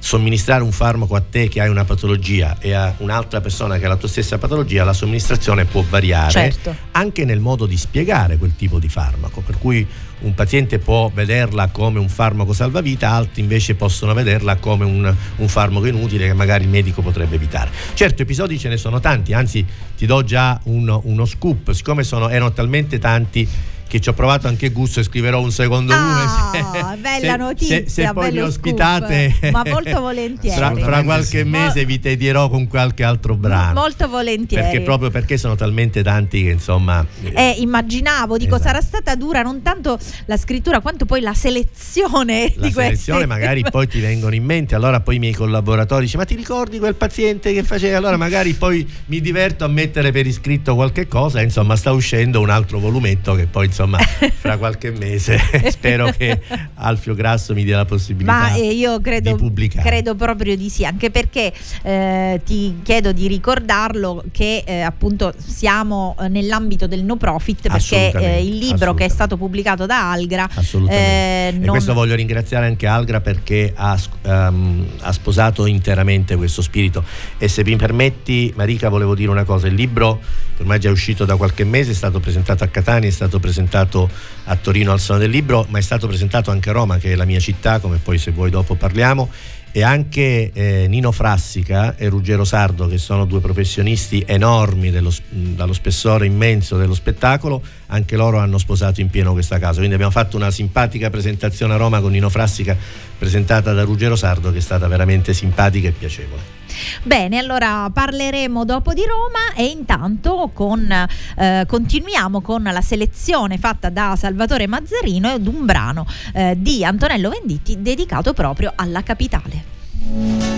Somministrare 0.04 0.64
un 0.64 0.72
farmaco 0.72 1.16
a 1.16 1.22
te 1.22 1.48
che 1.48 1.62
hai 1.62 1.70
una 1.70 1.86
patologia 1.86 2.58
e 2.60 2.74
a 2.74 2.92
un'altra 2.98 3.40
persona 3.40 3.78
che 3.78 3.86
ha 3.86 3.88
la 3.88 3.98
tua 3.98 4.10
stessa 4.10 4.40
patologia, 4.40 4.84
la 4.84 4.94
somministrazione 4.94 5.66
può 5.66 5.84
variare 5.88 6.32
Certo. 6.32 6.76
anche 6.92 7.24
nel 7.24 7.40
modo 7.40 7.68
di 7.68 7.78
spiegare 7.78 8.38
quel 8.38 8.56
tipo 8.56 8.80
di 8.80 8.90
farmaco, 8.90 9.42
per 9.42 9.60
cui 9.60 9.88
un 10.22 10.34
paziente 10.34 10.80
può 10.80 11.12
vederla 11.14 11.68
come 11.68 12.00
un 12.00 12.10
farmaco 12.10 12.52
salvavita, 12.52 13.12
altri 13.12 13.42
invece 13.42 13.76
possono 13.76 14.16
vederla 14.16 14.56
come 14.56 14.86
un, 14.86 15.16
un 15.36 15.48
farmaco 15.48 15.86
inutile 15.86 16.26
che 16.26 16.34
magari 16.34 16.64
il 16.64 16.70
medico 16.70 17.04
potrebbe 17.04 17.36
evitare. 17.36 17.70
Certo, 17.94 18.24
episodi 18.24 18.58
ce 18.58 18.70
ne 18.70 18.78
sono 18.78 19.00
tanti, 19.00 19.34
anzi 19.34 19.64
ti 19.96 20.08
do 20.08 20.24
già 20.24 20.60
uno, 20.64 21.02
uno 21.06 21.26
scoop, 21.26 21.72
siccome 21.72 22.04
sono, 22.04 22.28
erano 22.30 22.52
talmente 22.54 22.98
tanti 22.98 23.48
che 23.92 24.00
ci 24.00 24.08
ho 24.08 24.14
provato 24.14 24.48
anche 24.48 24.70
gusto 24.70 25.02
e 25.02 25.04
scriverò 25.04 25.42
un 25.42 25.52
secondo 25.52 25.92
Ah, 25.94 26.54
lume. 26.54 26.96
bella 27.02 27.36
notizia, 27.36 27.78
se, 27.84 27.90
se 27.90 28.10
poi 28.14 28.30
bello 28.30 28.44
mi 28.44 28.48
ospitate, 28.48 29.36
scoop. 29.38 29.52
Ma 29.52 29.64
molto 29.70 30.00
volentieri. 30.00 30.56
Fra, 30.56 30.74
fra 30.76 31.04
qualche 31.04 31.44
mese 31.44 31.84
vi 31.84 32.00
tedierò 32.00 32.48
con 32.50 32.68
qualche 32.70 33.04
altro 33.04 33.36
brano. 33.36 33.74
Molto 33.82 34.08
volentieri. 34.08 34.64
Perché 34.64 34.80
proprio 34.82 35.10
perché 35.10 35.38
sono 35.38 35.56
talmente 35.56 36.02
tanti 36.04 36.42
che 36.44 36.52
insomma 36.52 37.06
Eh, 37.34 37.56
immaginavo, 37.60 38.38
dico, 38.38 38.56
Esatto. 38.56 38.70
sarà 38.70 38.82
stata 38.82 39.16
dura 39.16 39.42
non 39.42 39.62
tanto 39.62 40.00
la 40.26 40.38
scrittura 40.38 40.80
quanto 40.80 41.04
poi 41.06 41.20
la 41.20 41.34
selezione 41.34 42.54
la 42.56 42.68
di 42.68 42.72
selezione 42.72 43.26
questi. 43.26 43.26
magari 43.28 43.64
poi 43.70 43.88
ti 43.88 44.00
vengono 44.00 44.36
in 44.36 44.44
mente 44.46 44.76
allora 44.76 45.02
poi 45.02 45.16
i 45.18 45.20
miei 45.20 45.34
collaboratori 45.34 46.06
dicono 46.06 46.24
ma 46.24 46.28
ti 46.30 46.36
ricordi 46.36 46.80
quel 46.80 46.96
paziente 46.96 47.54
che 47.54 47.64
faceva 47.64 47.98
allora 47.98 48.16
magari 48.18 48.54
poi 48.54 48.88
mi 49.08 49.20
diverto 49.20 49.66
a 49.66 49.68
mettere 49.68 50.12
per 50.12 50.26
iscritto 50.28 50.76
qualche 50.76 51.08
cosa 51.08 51.42
insomma 51.42 51.76
sta 51.76 51.92
uscendo 51.92 52.40
un 52.40 52.50
altro 52.50 52.80
volumetto 52.80 53.34
che 53.36 53.48
poi 53.48 53.66
insomma 53.66 53.80
fra 54.40 54.58
qualche 54.58 54.92
mese 54.92 55.40
spero 55.70 56.12
che 56.16 56.40
Alfio 56.76 57.14
Grasso 57.14 57.54
mi 57.54 57.64
dia 57.64 57.78
la 57.78 57.86
possibilità 57.86 58.32
Ma 58.32 58.54
eh, 58.56 58.72
io 58.74 59.00
credo, 59.02 59.32
di 59.32 59.38
pubblicare 59.38 59.88
credo 59.88 60.16
proprio 60.16 60.56
di 60.56 60.70
sì, 60.70 60.86
anche 60.86 61.10
perché 61.12 61.52
eh, 61.84 62.42
ti 62.46 62.80
chiedo 62.84 63.12
di 63.12 63.28
ricordarlo 63.28 64.24
che 64.32 64.64
eh, 64.66 64.82
appunto 64.82 65.34
siamo 65.38 66.16
eh, 66.20 66.28
nell'ambito 66.28 66.88
del 66.88 67.04
no 67.04 67.16
profit 67.18 67.70
perché 67.70 68.12
eh, 68.12 68.44
il 68.46 68.58
libro 68.58 68.94
che 68.94 69.06
è 69.06 69.10
stato 69.10 69.38
pubblicato 69.38 69.86
da 69.86 70.12
Algra 70.12 70.48
Assolutamente. 70.54 71.04
eh, 71.04 71.48
E 71.48 71.52
non- 71.60 71.70
questo 71.70 71.94
voglio 71.94 72.16
ringraziare 72.16 72.66
anche 72.66 72.88
Algra 72.88 73.22
perché 73.22 73.74
ha, 73.76 73.98
ehm, 74.24 74.86
ha 75.02 75.12
sposato 75.12 75.66
interamente 75.66 76.36
questo 76.36 76.62
spirito. 76.62 77.04
E 77.38 77.48
se 77.48 77.64
mi 77.64 77.76
permetti, 77.76 78.54
Marica, 78.56 78.90
volevo 78.90 79.16
dire 79.16 79.30
una 79.30 79.44
cosa: 79.44 79.68
il 79.68 79.74
libro, 79.74 80.20
ormai 80.60 80.78
è 80.78 80.80
già 80.80 80.90
uscito 80.92 81.26
da 81.26 81.36
qualche 81.36 81.64
mese, 81.64 81.92
è 81.92 81.94
stato 81.94 82.20
presentato 82.20 82.64
a 82.64 82.68
Catania, 82.68 83.08
è 83.08 83.12
stato 83.12 83.40
presentato 83.40 83.70
a 83.80 84.56
Torino 84.56 84.92
al 84.92 85.00
Salone 85.00 85.26
del 85.26 85.34
Libro, 85.34 85.66
ma 85.70 85.80
è 85.80 85.82
stato 85.82 86.08
presentato 86.08 86.52
anche 86.52 86.70
a 86.70 86.74
Roma, 86.74 86.98
che 86.98 87.14
è 87.14 87.16
la 87.16 87.26
mia 87.26 87.40
città, 87.40 87.80
come 87.80 87.98
poi 87.98 88.18
se 88.18 88.32
vuoi 88.32 88.50
dopo 88.50 88.76
parliamo. 88.76 89.30
E 89.74 89.84
anche 89.84 90.52
eh, 90.52 90.88
Nino 90.90 91.14
Frassica 91.14 91.96
e 91.96 92.10
Ruggero 92.10 92.44
Sardo, 92.44 92.88
che 92.88 92.98
sono 92.98 93.24
due 93.24 93.40
professionisti 93.40 94.22
enormi 94.28 94.92
dello, 94.92 95.14
dallo 95.30 95.72
spessore 95.72 96.26
immenso 96.26 96.76
dello 96.76 96.94
spettacolo, 96.94 97.62
anche 97.88 98.18
loro 98.18 98.40
hanno 98.40 98.58
sposato 98.58 99.00
in 99.00 99.10
pieno 99.10 99.32
questa 99.32 99.60
casa. 99.60 99.78
Quindi 99.78 99.94
abbiamo 99.94 100.12
fatto 100.12 100.36
una 100.36 100.52
simpatica 100.52 101.10
presentazione 101.10 101.74
a 101.74 101.78
Roma 101.78 102.02
con 102.02 102.12
Nino 102.12 102.30
Frassica, 102.30 102.76
presentata 103.18 103.72
da 103.72 103.84
Ruggero 103.84 104.18
Sardo, 104.18 104.52
che 104.52 104.58
è 104.58 104.62
stata 104.62 104.88
veramente 104.90 105.34
simpatica 105.34 105.88
e 105.88 105.92
piacevole. 105.92 106.61
Bene, 107.04 107.38
allora 107.38 107.90
parleremo 107.92 108.66
dopo 108.66 108.94
di 108.94 109.04
Roma 109.06 109.54
e 109.56 109.66
intanto 109.66 110.52
con, 110.54 110.90
eh, 111.38 111.66
continuiamo 111.68 112.42
con 112.42 112.64
la 112.64 112.82
selezione 112.82 113.58
fatta 113.58 113.90
da 113.90 114.16
Salvatore 114.16 114.68
Mazzarino 114.68 115.34
ed 115.34 115.48
un 115.48 115.66
brano 115.66 116.06
eh, 116.34 116.56
di 116.58 116.84
Antonello 116.84 117.30
Venditti 117.30 117.82
dedicato 117.82 118.34
proprio 118.34 118.72
alla 118.76 119.04
capitale. 119.04 120.51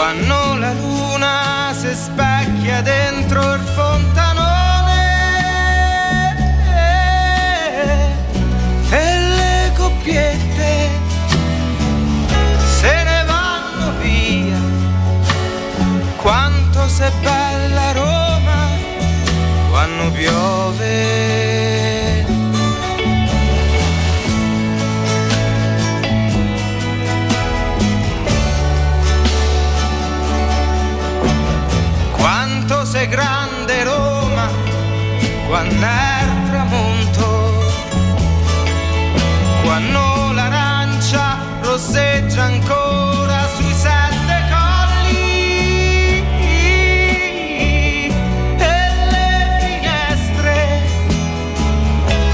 Quando 0.00 0.54
la 0.54 0.72
luna 0.72 1.74
si 1.78 1.94
specchia 1.94 2.80
dentro 2.80 3.52
il 3.52 3.60
fontanone. 3.60 4.98
E 8.88 9.18
le 9.36 9.72
coppiette 9.76 10.88
se 12.78 13.02
ne 13.08 13.24
vanno 13.26 13.92
via. 14.00 14.58
Quanto 16.16 16.88
sei 16.88 17.12
bella 17.20 17.92
Roma 17.92 18.68
quando 19.68 20.10
piove 20.12 21.59
grande 33.10 33.82
Roma 33.82 34.48
quando 35.48 35.84
è 35.84 36.22
il 36.22 36.48
tramonto 36.48 37.26
quando 39.64 40.30
l'arancia 40.32 41.36
rosseggia 41.60 42.44
ancora 42.44 43.48
sui 43.56 43.72
sette 43.72 44.44
colli 44.52 46.24
e 48.56 48.92
le 49.10 49.58
finestre 49.58 50.80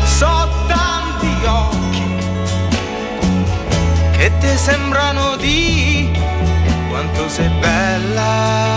so 0.05 0.49
tanti 0.67 1.35
occhi 1.47 2.05
che 4.19 4.31
ti 4.41 4.57
sembrano 4.59 5.37
di 5.37 6.11
quanto 6.91 7.29
sei 7.31 7.49
bella 7.61 8.76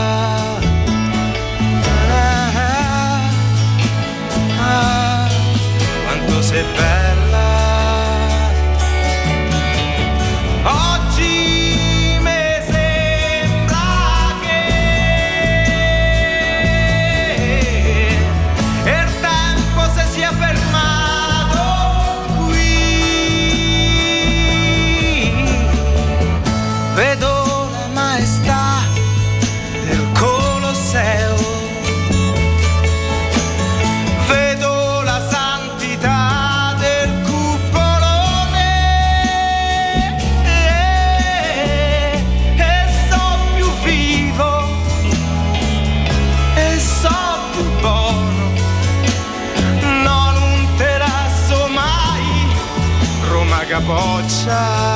deixar. 54.49 54.88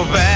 Io 0.00 0.06
t'ho 0.06 0.29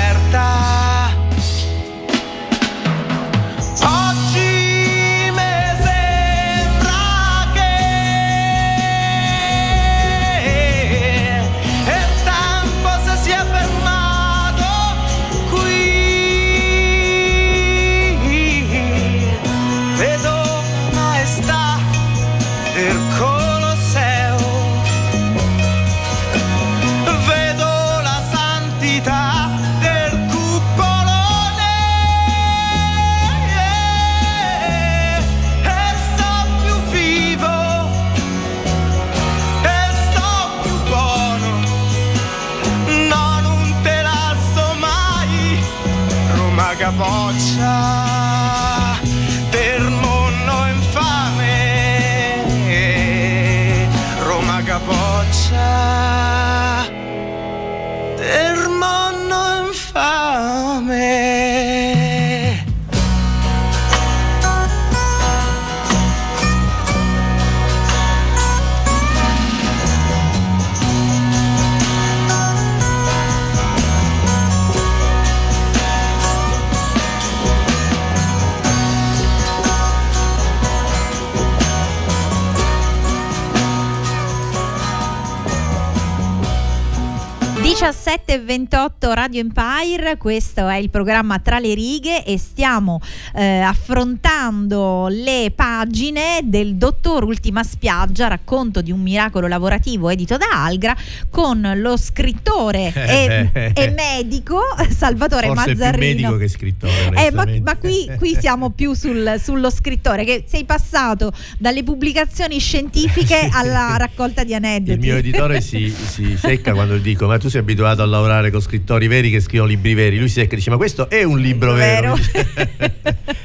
Radio 89.35 89.41
Empire, 89.41 90.17
questo 90.17 90.69
è 90.69 90.77
il 90.77 90.91
programma 90.91 91.41
Tra 91.41 91.59
le 91.59 91.75
righe 91.75 92.25
e 92.25 92.39
stiamo 92.39 93.01
eh, 93.35 93.59
affrontando 93.59 94.25
le 94.49 95.53
pagine 95.55 96.41
del 96.45 96.75
Dottor 96.75 97.25
Ultima 97.25 97.63
Spiaggia, 97.63 98.29
racconto 98.29 98.83
di 98.83 98.91
un 98.91 99.01
miracolo 99.01 99.47
lavorativo 99.47 100.11
edito 100.11 100.37
da 100.37 100.49
Algra, 100.53 100.95
con 101.31 101.73
lo 101.77 101.97
scrittore 101.97 102.93
e, 102.93 103.73
e 103.75 103.91
medico 103.91 104.61
Salvatore 104.91 105.47
Forse 105.47 105.63
è 105.63 105.65
più 105.65 105.75
Mazzarrino. 105.77 106.15
medico 106.15 106.37
che 106.37 106.49
scrittore. 106.49 107.27
Eh, 107.27 107.31
ma, 107.33 107.47
ma 107.63 107.77
qui, 107.79 108.11
qui 108.19 108.37
siamo 108.39 108.69
più 108.69 108.93
sul- 108.93 109.41
sullo 109.43 109.71
scrittore, 109.71 110.25
che 110.25 110.45
sei 110.47 110.65
passato 110.65 111.33
dalle 111.59 111.83
pubblicazioni 111.83 112.59
scientifiche 112.59 113.49
alla 113.51 113.97
raccolta 113.97 114.45
di 114.45 114.55
aneddoti. 114.55 114.93
Il 114.93 114.99
mio 114.99 115.17
editore 115.17 115.63
si, 115.63 115.89
si 115.89 116.37
secca 116.37 116.75
quando 116.75 116.99
dico: 116.99 117.27
Ma 117.27 117.39
tu 117.39 117.49
sei 117.49 117.61
abituato 117.61 118.03
a 118.03 118.07
lavorare 118.07 118.51
con 118.51 118.61
scrittori 118.61 119.07
veri 119.07 119.31
che 119.31 119.41
scrivono 119.41 119.71
libri 119.71 119.95
veri? 119.95 120.19
Lui 120.19 120.29
si 120.29 120.41
secca 120.41 120.53
e 120.53 120.57
dice: 120.57 120.69
Ma 120.69 120.77
questo 120.77 121.09
è 121.09 121.23
un 121.23 121.39
libro 121.39 121.73
vero. 121.73 122.15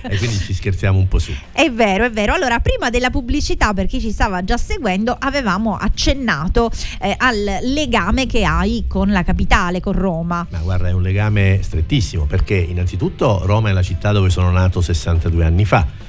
e 0.01 0.17
quindi 0.17 0.37
ci 0.39 0.53
scherziamo 0.53 0.88
un 0.97 1.07
po' 1.07 1.19
su. 1.19 1.31
È 1.51 1.69
vero, 1.71 2.05
è 2.05 2.11
vero. 2.11 2.33
Allora, 2.33 2.59
prima 2.59 2.89
della 2.89 3.09
pubblicità, 3.09 3.73
per 3.73 3.85
chi 3.85 3.99
ci 3.99 4.11
stava 4.11 4.43
già 4.43 4.57
seguendo, 4.57 5.15
avevamo 5.17 5.75
accennato 5.75 6.71
eh, 6.99 7.13
al 7.17 7.59
legame 7.63 8.25
che 8.25 8.43
hai 8.43 8.85
con 8.87 9.11
la 9.11 9.23
capitale, 9.23 9.79
con 9.79 9.93
Roma. 9.93 10.47
Ma 10.49 10.59
guarda, 10.59 10.89
è 10.89 10.91
un 10.91 11.01
legame 11.01 11.59
strettissimo 11.61 12.25
perché 12.25 12.55
innanzitutto 12.55 13.45
Roma 13.45 13.69
è 13.69 13.73
la 13.73 13.83
città 13.83 14.11
dove 14.11 14.29
sono 14.29 14.51
nato 14.51 14.81
62 14.81 15.45
anni 15.45 15.65
fa. 15.65 16.07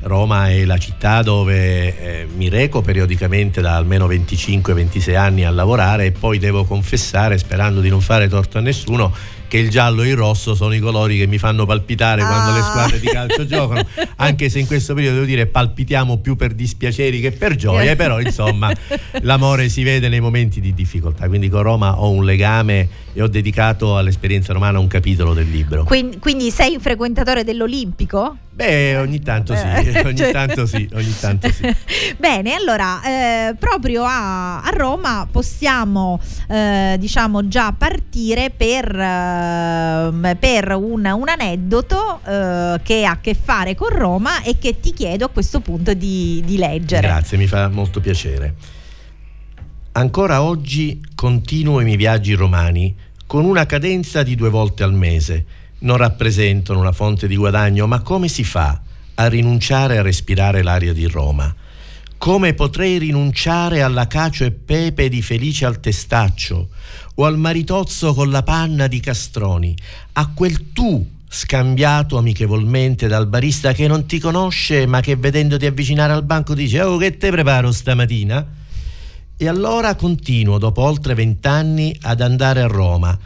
Roma 0.00 0.48
è 0.48 0.64
la 0.64 0.78
città 0.78 1.22
dove 1.22 2.20
eh, 2.20 2.26
mi 2.36 2.48
reco 2.48 2.82
periodicamente 2.82 3.60
da 3.60 3.74
almeno 3.74 4.06
25-26 4.06 5.16
anni 5.16 5.44
a 5.44 5.50
lavorare 5.50 6.06
e 6.06 6.12
poi 6.12 6.38
devo 6.38 6.64
confessare, 6.64 7.36
sperando 7.36 7.80
di 7.80 7.88
non 7.88 8.00
fare 8.00 8.28
torto 8.28 8.58
a 8.58 8.60
nessuno, 8.60 9.12
che 9.48 9.58
il 9.58 9.70
giallo 9.70 10.02
e 10.02 10.08
il 10.10 10.16
rosso 10.16 10.54
sono 10.54 10.74
i 10.74 10.78
colori 10.78 11.16
che 11.18 11.26
mi 11.26 11.38
fanno 11.38 11.66
palpitare 11.66 12.22
quando 12.22 12.52
le 12.52 12.60
Ah. 12.60 12.62
squadre 12.62 13.00
di 13.00 13.06
calcio 13.08 13.46
giocano, 13.46 13.84
anche 14.16 14.48
se 14.48 14.58
in 14.58 14.66
questo 14.66 14.94
periodo 14.94 15.16
devo 15.16 15.26
dire 15.26 15.46
palpitiamo 15.46 16.18
più 16.18 16.36
per 16.36 16.52
dispiaceri 16.54 17.20
che 17.20 17.32
per 17.32 17.56
gioia, 17.56 17.96
però 17.96 18.20
insomma 18.20 18.70
l'amore 19.22 19.68
si 19.68 19.82
vede 19.82 20.08
nei 20.08 20.20
momenti 20.20 20.60
di 20.60 20.74
difficoltà, 20.74 21.26
quindi 21.28 21.48
con 21.48 21.62
Roma 21.62 21.98
ho 22.00 22.10
un 22.10 22.24
legame 22.24 22.88
e 23.14 23.22
ho 23.22 23.26
dedicato 23.26 23.96
all'esperienza 23.96 24.52
romana 24.52 24.78
un 24.78 24.86
capitolo 24.86 25.34
del 25.34 25.50
libro. 25.50 25.84
Quindi, 25.84 26.18
quindi 26.18 26.50
sei 26.50 26.74
un 26.74 26.80
frequentatore 26.80 27.42
dell'Olimpico? 27.44 28.36
Beh, 28.58 28.96
ogni 28.96 29.20
tanto 29.20 29.54
sì, 29.54 29.62
Eh, 29.62 30.02
ogni 30.04 30.16
cioè- 30.16 30.32
tanto 30.32 30.66
sì, 30.66 30.88
ogni 30.94 31.14
tanto 31.20 31.48
sì. 31.52 31.62
Bene, 32.18 32.54
allora 32.54 33.00
eh, 33.50 33.54
proprio 33.56 34.02
a, 34.02 34.60
a 34.62 34.70
Roma 34.70 35.28
possiamo 35.30 36.18
eh, 36.48 36.96
diciamo 36.98 37.46
già 37.46 37.70
partire 37.70 38.50
per, 38.50 38.92
ehm, 38.92 40.36
per 40.40 40.72
un, 40.72 41.06
un 41.06 41.28
aneddoto 41.28 42.20
eh, 42.26 42.80
che 42.82 43.04
ha 43.04 43.12
a 43.12 43.18
che 43.20 43.34
fare 43.40 43.76
con 43.76 43.90
Roma 43.90 44.42
e 44.42 44.58
che 44.58 44.80
ti 44.80 44.92
chiedo 44.92 45.26
a 45.26 45.28
questo 45.28 45.60
punto 45.60 45.94
di, 45.94 46.42
di 46.44 46.56
leggere. 46.56 47.06
Grazie, 47.06 47.38
mi 47.38 47.46
fa 47.46 47.68
molto 47.68 48.00
piacere. 48.00 48.54
Ancora 49.92 50.42
oggi 50.42 51.00
continuo 51.14 51.78
i 51.80 51.84
miei 51.84 51.96
viaggi 51.96 52.32
romani 52.34 52.92
con 53.24 53.44
una 53.44 53.66
cadenza 53.66 54.24
di 54.24 54.34
due 54.34 54.48
volte 54.50 54.82
al 54.82 54.94
mese. 54.94 55.44
Non 55.80 55.96
rappresentano 55.96 56.80
una 56.80 56.92
fonte 56.92 57.28
di 57.28 57.36
guadagno, 57.36 57.86
ma 57.86 58.00
come 58.00 58.26
si 58.26 58.42
fa 58.42 58.80
a 59.14 59.26
rinunciare 59.28 59.98
a 59.98 60.02
respirare 60.02 60.62
l'aria 60.62 60.92
di 60.92 61.06
Roma? 61.06 61.54
Come 62.16 62.54
potrei 62.54 62.98
rinunciare 62.98 63.82
alla 63.82 64.08
cacio 64.08 64.44
e 64.44 64.50
pepe 64.50 65.08
di 65.08 65.22
Felice 65.22 65.66
al 65.66 65.78
Testaccio 65.78 66.70
o 67.14 67.24
al 67.24 67.38
maritozzo 67.38 68.12
con 68.12 68.28
la 68.30 68.42
panna 68.42 68.88
di 68.88 68.98
Castroni, 68.98 69.76
a 70.14 70.28
quel 70.34 70.72
tu 70.72 71.08
scambiato 71.28 72.18
amichevolmente 72.18 73.06
dal 73.06 73.28
barista 73.28 73.72
che 73.72 73.86
non 73.86 74.06
ti 74.06 74.18
conosce 74.18 74.86
ma 74.86 75.00
che 75.00 75.14
vedendoti 75.14 75.66
avvicinare 75.66 76.12
al 76.12 76.24
banco 76.24 76.54
dice 76.54 76.80
oh 76.80 76.96
che 76.96 77.16
te 77.18 77.30
preparo 77.30 77.70
stamattina? 77.70 78.44
E 79.36 79.46
allora 79.46 79.94
continuo 79.94 80.58
dopo 80.58 80.82
oltre 80.82 81.14
vent'anni 81.14 81.96
ad 82.00 82.20
andare 82.20 82.62
a 82.62 82.66
Roma 82.66 83.16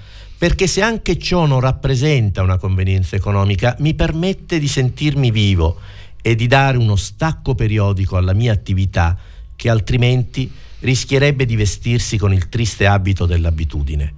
perché 0.43 0.67
se 0.67 0.83
anche 0.83 1.19
ciò 1.19 1.47
non 1.47 1.61
rappresenta 1.61 2.43
una 2.43 2.59
convenienza 2.59 3.15
economica 3.15 3.77
mi 3.79 3.95
permette 3.95 4.59
di 4.59 4.67
sentirmi 4.67 5.31
vivo 5.31 5.79
e 6.21 6.35
di 6.35 6.49
dare 6.49 6.79
uno 6.79 6.97
stacco 6.97 7.55
periodico 7.55 8.17
alla 8.17 8.33
mia 8.33 8.53
attività 8.53 9.17
che 9.55 9.71
altrimenti 9.71 10.51
rischierebbe 10.81 11.47
di 11.47 11.55
vestirsi 11.55 12.19
con 12.19 12.33
il 12.33 12.49
triste 12.49 12.89
abito 12.89 13.25
dell'abitudine. 13.25 14.15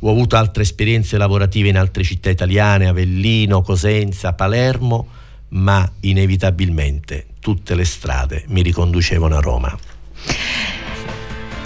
Ho 0.00 0.10
avuto 0.10 0.36
altre 0.36 0.62
esperienze 0.62 1.18
lavorative 1.18 1.68
in 1.68 1.76
altre 1.76 2.04
città 2.04 2.30
italiane, 2.30 2.88
Avellino, 2.88 3.60
Cosenza, 3.60 4.32
Palermo, 4.32 5.06
ma 5.48 5.86
inevitabilmente 6.00 7.26
tutte 7.38 7.74
le 7.74 7.84
strade 7.84 8.44
mi 8.48 8.62
riconducevano 8.62 9.36
a 9.36 9.40
Roma. 9.40 9.78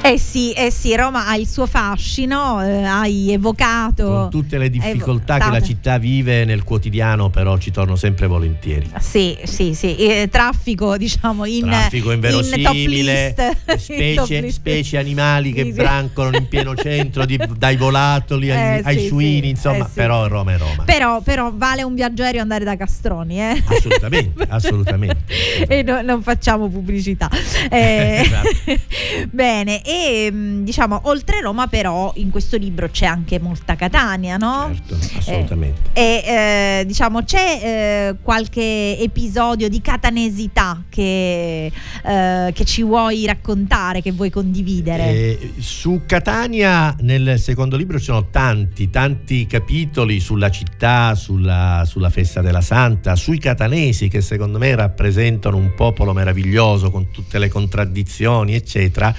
Eh 0.03 0.19
sì, 0.19 0.51
eh 0.53 0.71
sì, 0.71 0.97
Roma 0.97 1.27
ha 1.27 1.37
il 1.37 1.47
suo 1.47 1.67
fascino, 1.67 2.65
eh, 2.65 2.85
hai 2.85 3.31
evocato... 3.33 4.05
Con 4.07 4.31
tutte 4.31 4.57
le 4.57 4.71
difficoltà 4.71 5.39
che 5.39 5.51
la 5.51 5.61
città 5.61 5.99
vive 5.99 6.45
nel 6.47 6.65
quotidiano, 6.65 7.29
però 7.29 7.59
ci 7.59 7.71
torno 7.71 7.97
sempre 7.97 8.27
volentieri. 8.27 8.91
Sì, 8.99 9.37
sì, 9.45 9.75
sì, 9.75 9.97
eh, 9.97 10.29
traffico 10.31 10.97
diciamo 10.97 11.45
in, 11.45 11.65
Traffico 11.67 12.13
inverosimile. 12.13 13.35
In 13.71 13.79
specie, 13.79 14.51
specie 14.51 14.99
animali 14.99 15.53
che 15.53 15.65
Sì, 15.65 15.73
brancolano 15.73 16.37
in 16.37 16.49
pieno 16.49 16.75
centro, 16.75 17.25
di- 17.27 17.39
dai 17.57 17.77
volatili 17.77 18.51
ai, 18.51 18.79
Eh, 18.79 18.83
ai 18.85 18.99
sì, 19.01 19.07
suini, 19.07 19.41
sì, 19.43 19.49
insomma, 19.51 19.85
eh, 19.85 19.89
sì. 19.89 19.95
però 19.95 20.27
Roma 20.27 20.55
è 20.55 20.59
Roma. 20.59 20.85
Però, 20.85 21.21
però 21.21 21.53
vale 21.55 21.83
un 21.83 21.95
viaggio 21.95 22.23
aereo 22.23 22.41
andare 22.43 22.65
da 22.65 22.77
Castroni, 22.77 23.39
eh? 23.41 23.63
Assolutamente, 23.67 24.45
assolutamente. 24.49 25.35
e 25.69 25.83
no- 25.83 26.01
non 26.03 26.23
facciamo 26.23 26.69
pubblicità. 26.69 27.29
Eh, 27.71 28.23
Esatto. 28.25 29.29
bene, 29.31 29.83
e 29.91 30.31
mh, 30.31 30.63
diciamo, 30.63 31.01
oltre 31.05 31.41
Roma, 31.41 31.67
però, 31.67 32.13
in 32.17 32.31
questo 32.31 32.57
libro 32.57 32.89
c'è 32.91 33.07
anche 33.07 33.41
molta 33.41 33.75
Catania, 33.75 34.37
no? 34.37 34.71
Certo, 34.73 35.19
assolutamente. 35.19 35.81
E 35.93 36.23
eh, 36.25 36.85
diciamo 36.87 37.25
c'è 37.25 37.61
eh, 37.61 38.17
qualche 38.23 38.97
episodio 39.01 39.69
di 39.69 39.81
catanesità 39.81 40.85
che, 40.89 41.73
eh, 42.05 42.53
che 42.53 42.65
ci 42.65 42.85
vuoi 42.85 43.27
raccontare, 43.27 44.01
che 44.01 44.13
vuoi 44.13 44.31
condividere? 44.31 45.09
Eh, 45.09 45.53
su 45.59 46.03
Catania 46.07 46.95
nel 47.01 47.41
secondo 47.41 47.77
libro 47.77 47.99
ci 47.99 48.05
sono 48.05 48.29
tanti, 48.31 48.91
tanti 48.91 49.47
capitoli 49.47 50.21
sulla 50.21 50.51
città, 50.51 51.17
sulla, 51.17 51.83
sulla 51.85 52.11
festa 52.11 52.41
della 52.41 52.61
Santa, 52.61 53.17
sui 53.17 53.39
catanesi 53.39 54.07
che 54.07 54.21
secondo 54.21 54.59
me 54.59 54.73
rappresentano 54.77 55.57
un 55.57 55.75
popolo 55.75 56.13
meraviglioso 56.13 56.93
con 56.93 57.11
tutte 57.11 57.41
le 57.41 57.49
contraddizioni, 57.49 58.55
eccetera. 58.55 59.13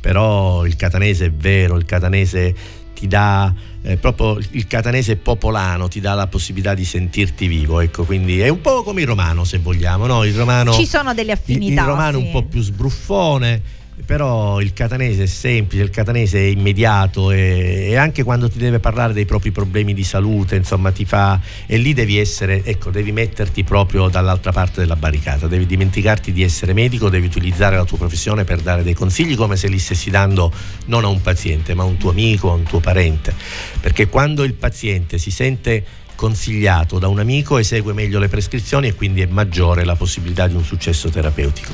Però 0.00 0.64
il 0.64 0.76
catanese 0.76 1.26
è 1.26 1.30
vero, 1.30 1.76
il 1.76 1.84
catanese 1.84 2.54
ti 2.94 3.06
dà 3.06 3.52
eh, 3.82 3.96
proprio 3.96 4.38
il 4.50 4.66
catanese 4.66 5.16
popolano 5.16 5.88
ti 5.88 6.00
dà 6.00 6.12
la 6.12 6.26
possibilità 6.26 6.74
di 6.74 6.84
sentirti 6.84 7.46
vivo 7.46 7.80
ecco 7.80 8.04
quindi 8.04 8.40
è 8.40 8.48
un 8.48 8.60
po' 8.60 8.82
come 8.82 9.00
il 9.00 9.06
romano 9.06 9.44
se 9.44 9.56
vogliamo 9.56 10.04
no? 10.04 10.22
il 10.24 10.34
romano 10.34 10.72
Ci 10.72 10.84
sono 10.84 11.14
delle 11.14 11.32
il, 11.32 11.38
affinità. 11.38 11.80
il 11.80 11.88
romano 11.88 12.18
è 12.18 12.20
sì. 12.20 12.26
un 12.26 12.32
po' 12.32 12.42
più 12.42 12.60
sbruffone 12.60 13.62
però 14.04 14.60
il 14.60 14.72
catanese 14.72 15.24
è 15.24 15.26
semplice, 15.26 15.82
il 15.82 15.90
catanese 15.90 16.38
è 16.38 16.42
immediato 16.42 17.30
e, 17.30 17.88
e 17.90 17.96
anche 17.96 18.22
quando 18.22 18.48
ti 18.48 18.58
deve 18.58 18.78
parlare 18.78 19.12
dei 19.12 19.24
propri 19.24 19.50
problemi 19.50 19.94
di 19.94 20.04
salute, 20.04 20.56
insomma, 20.56 20.90
ti 20.90 21.04
fa 21.04 21.40
e 21.66 21.76
lì 21.76 21.92
devi 21.92 22.18
essere, 22.18 22.62
ecco, 22.64 22.90
devi 22.90 23.12
metterti 23.12 23.64
proprio 23.64 24.08
dall'altra 24.08 24.52
parte 24.52 24.80
della 24.80 24.96
barricata, 24.96 25.46
devi 25.46 25.66
dimenticarti 25.66 26.32
di 26.32 26.42
essere 26.42 26.72
medico, 26.72 27.08
devi 27.08 27.26
utilizzare 27.26 27.76
la 27.76 27.84
tua 27.84 27.98
professione 27.98 28.44
per 28.44 28.60
dare 28.60 28.82
dei 28.82 28.94
consigli 28.94 29.36
come 29.36 29.56
se 29.56 29.68
li 29.68 29.78
stessi 29.78 30.10
dando 30.10 30.52
non 30.86 31.04
a 31.04 31.08
un 31.08 31.20
paziente, 31.20 31.74
ma 31.74 31.82
a 31.82 31.86
un 31.86 31.96
tuo 31.96 32.10
amico, 32.10 32.50
a 32.50 32.54
un 32.54 32.64
tuo 32.64 32.80
parente, 32.80 33.34
perché 33.80 34.08
quando 34.08 34.44
il 34.44 34.54
paziente 34.54 35.18
si 35.18 35.30
sente 35.30 35.84
consigliato 36.14 36.98
da 36.98 37.08
un 37.08 37.18
amico 37.18 37.56
esegue 37.56 37.94
meglio 37.94 38.18
le 38.18 38.28
prescrizioni 38.28 38.88
e 38.88 38.94
quindi 38.94 39.22
è 39.22 39.26
maggiore 39.26 39.84
la 39.84 39.94
possibilità 39.96 40.46
di 40.46 40.54
un 40.54 40.64
successo 40.64 41.08
terapeutico. 41.08 41.72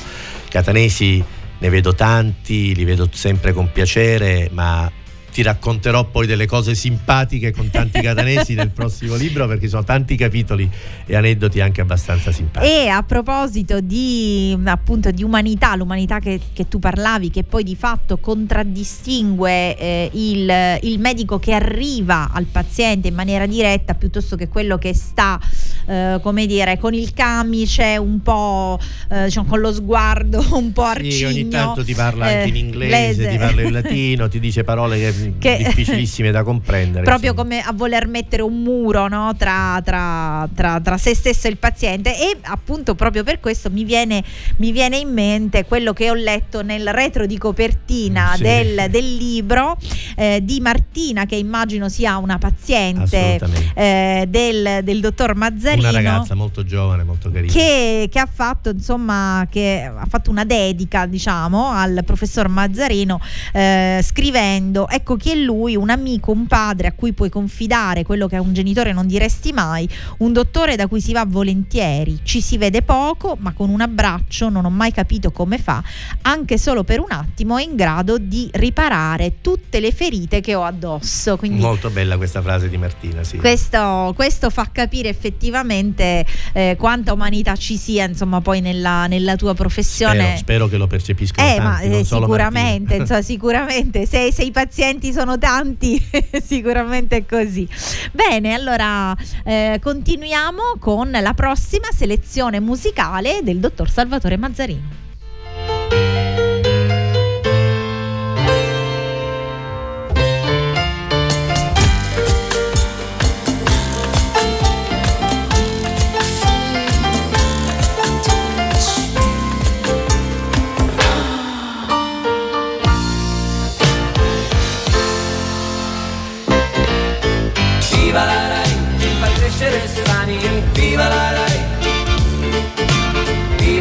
Catanesi 0.48 1.24
ne 1.58 1.68
vedo 1.68 1.94
tanti, 1.94 2.74
li 2.74 2.84
vedo 2.84 3.08
sempre 3.12 3.52
con 3.52 3.70
piacere, 3.72 4.48
ma 4.52 4.90
ti 5.36 5.42
racconterò 5.42 6.04
poi 6.04 6.26
delle 6.26 6.46
cose 6.46 6.74
simpatiche 6.74 7.52
con 7.52 7.68
tanti 7.68 8.00
catanesi 8.00 8.54
nel 8.54 8.70
prossimo 8.70 9.16
libro 9.16 9.46
perché 9.46 9.68
sono 9.68 9.84
tanti 9.84 10.16
capitoli 10.16 10.66
e 11.04 11.14
aneddoti 11.14 11.60
anche 11.60 11.82
abbastanza 11.82 12.32
simpatici. 12.32 12.72
E 12.72 12.88
a 12.88 13.02
proposito 13.02 13.80
di 13.80 14.58
appunto 14.64 15.10
di 15.10 15.22
umanità, 15.22 15.76
l'umanità 15.76 16.20
che, 16.20 16.40
che 16.54 16.68
tu 16.68 16.78
parlavi, 16.78 17.28
che 17.28 17.44
poi 17.44 17.64
di 17.64 17.76
fatto 17.76 18.16
contraddistingue 18.16 19.76
eh, 19.76 20.10
il, 20.14 20.78
il 20.80 20.98
medico 21.00 21.38
che 21.38 21.52
arriva 21.52 22.30
al 22.32 22.46
paziente 22.46 23.08
in 23.08 23.14
maniera 23.14 23.44
diretta 23.44 23.92
piuttosto 23.92 24.36
che 24.36 24.48
quello 24.48 24.78
che 24.78 24.94
sta, 24.94 25.38
eh, 25.86 26.18
come 26.22 26.46
dire, 26.46 26.78
con 26.78 26.94
il 26.94 27.12
camice, 27.12 27.98
un 27.98 28.22
po' 28.22 28.80
eh, 29.10 29.24
diciamo, 29.24 29.46
con 29.46 29.60
lo 29.60 29.70
sguardo 29.70 30.42
un 30.56 30.72
po' 30.72 30.84
arcigno. 30.84 31.12
Sì, 31.12 31.24
ogni 31.24 31.48
tanto 31.48 31.84
ti 31.84 31.92
parla 31.92 32.24
anche 32.24 32.48
in 32.48 32.54
eh, 32.54 32.58
inglese, 32.58 33.28
ti 33.28 33.36
parla 33.36 33.60
in 33.60 33.72
latino, 33.76 34.28
ti 34.28 34.40
dice 34.40 34.64
parole 34.64 34.96
che, 34.96 35.25
Che- 35.38 35.56
difficilissime 35.66 36.30
da 36.30 36.42
comprendere. 36.42 37.04
proprio 37.04 37.30
insomma. 37.32 37.48
come 37.56 37.62
a 37.62 37.72
voler 37.72 38.06
mettere 38.06 38.42
un 38.42 38.62
muro 38.62 39.08
no, 39.08 39.34
tra, 39.36 39.80
tra- 39.84 40.48
tra- 40.54 40.80
tra 40.80 40.98
se 40.98 41.14
stesso 41.14 41.46
e 41.46 41.50
il 41.50 41.56
paziente 41.58 42.16
e 42.18 42.36
appunto 42.42 42.94
proprio 42.94 43.22
per 43.24 43.40
questo 43.40 43.70
mi 43.70 43.84
viene, 43.84 44.22
mi 44.56 44.72
viene 44.72 44.96
in 44.98 45.12
mente 45.12 45.64
quello 45.64 45.92
che 45.92 46.10
ho 46.10 46.14
letto 46.14 46.62
nel 46.62 46.92
retro 46.92 47.26
di 47.26 47.38
copertina 47.38 48.32
Sì. 48.36 48.42
del, 48.42 48.86
del 48.90 49.16
libro 49.16 49.76
eh, 50.16 50.40
di 50.42 50.60
Martina 50.60 51.26
che 51.26 51.36
immagino 51.36 51.88
sia 51.88 52.16
una 52.16 52.38
paziente 52.38 53.38
eh, 53.74 54.24
del, 54.28 54.80
del 54.82 55.00
dottor 55.00 55.34
Mazzarino 55.34 55.88
Una 55.88 55.90
ragazza 55.98 56.34
molto 56.34 56.64
giovane, 56.64 57.04
molto 57.04 57.30
carina. 57.30 57.52
che, 57.52 58.08
che 58.10 58.18
ha 58.18 58.28
fatto 58.32 58.70
insomma 58.70 59.46
che 59.50 59.90
ha 59.94 60.06
fatto 60.08 60.30
una 60.30 60.44
dedica 60.44 61.06
diciamo 61.06 61.70
al 61.70 62.02
professor 62.04 62.48
Mazzarino 62.48 63.20
eh, 63.52 64.00
scrivendo 64.02 64.88
ecco 64.88 65.15
che 65.16 65.32
è 65.32 65.36
lui 65.36 65.76
un 65.76 65.90
amico 65.90 66.30
un 66.30 66.46
padre 66.46 66.88
a 66.88 66.92
cui 66.92 67.12
puoi 67.12 67.30
confidare 67.30 68.04
quello 68.04 68.26
che 68.26 68.36
a 68.36 68.40
un 68.40 68.52
genitore 68.52 68.92
non 68.92 69.06
diresti 69.06 69.52
mai 69.52 69.88
un 70.18 70.32
dottore 70.32 70.76
da 70.76 70.86
cui 70.86 71.00
si 71.00 71.12
va 71.12 71.24
volentieri. 71.26 72.20
Ci 72.22 72.40
si 72.40 72.58
vede 72.58 72.82
poco 72.82 73.36
ma 73.40 73.52
con 73.52 73.70
un 73.70 73.80
abbraccio 73.80 74.48
non 74.48 74.64
ho 74.64 74.70
mai 74.70 74.92
capito 74.92 75.30
come 75.30 75.58
fa 75.58 75.82
anche 76.22 76.58
solo 76.58 76.84
per 76.84 77.00
un 77.00 77.10
attimo 77.10 77.56
è 77.58 77.62
in 77.62 77.76
grado 77.76 78.18
di 78.18 78.48
riparare 78.52 79.40
tutte 79.40 79.80
le 79.80 79.92
ferite 79.92 80.40
che 80.40 80.54
ho 80.54 80.64
addosso. 80.64 81.36
Quindi 81.36 81.60
Molto 81.60 81.90
bella 81.90 82.16
questa 82.16 82.42
frase 82.42 82.68
di 82.68 82.76
Martina, 82.76 83.22
sì. 83.22 83.36
questo, 83.36 84.12
questo 84.14 84.50
fa 84.50 84.68
capire 84.72 85.08
effettivamente 85.08 86.24
eh, 86.52 86.76
quanta 86.78 87.12
umanità 87.12 87.56
ci 87.56 87.76
sia 87.76 88.04
insomma 88.04 88.40
poi 88.40 88.60
nella, 88.60 89.06
nella 89.06 89.36
tua 89.36 89.54
professione. 89.54 90.18
Spero, 90.18 90.36
spero 90.36 90.68
che 90.68 90.76
lo 90.76 90.86
percepiscano 90.86 91.48
eh, 91.48 91.60
ma 91.60 91.70
tanti, 91.70 91.86
eh, 91.86 91.88
non 91.88 92.04
solo 92.04 92.26
sicuramente, 92.26 92.94
insomma, 92.96 93.22
sicuramente. 93.22 94.06
Se, 94.06 94.32
se 94.32 94.42
i 94.42 94.50
pazienti 94.50 94.95
sono 95.12 95.38
tanti, 95.38 96.00
sicuramente 96.42 97.16
è 97.18 97.26
così. 97.26 97.68
Bene, 98.12 98.54
allora 98.54 99.16
eh, 99.44 99.78
continuiamo 99.82 100.76
con 100.78 101.10
la 101.10 101.34
prossima 101.34 101.88
selezione 101.92 102.60
musicale 102.60 103.40
del 103.42 103.58
dottor 103.58 103.90
Salvatore 103.90 104.36
Mazzarino. 104.36 105.05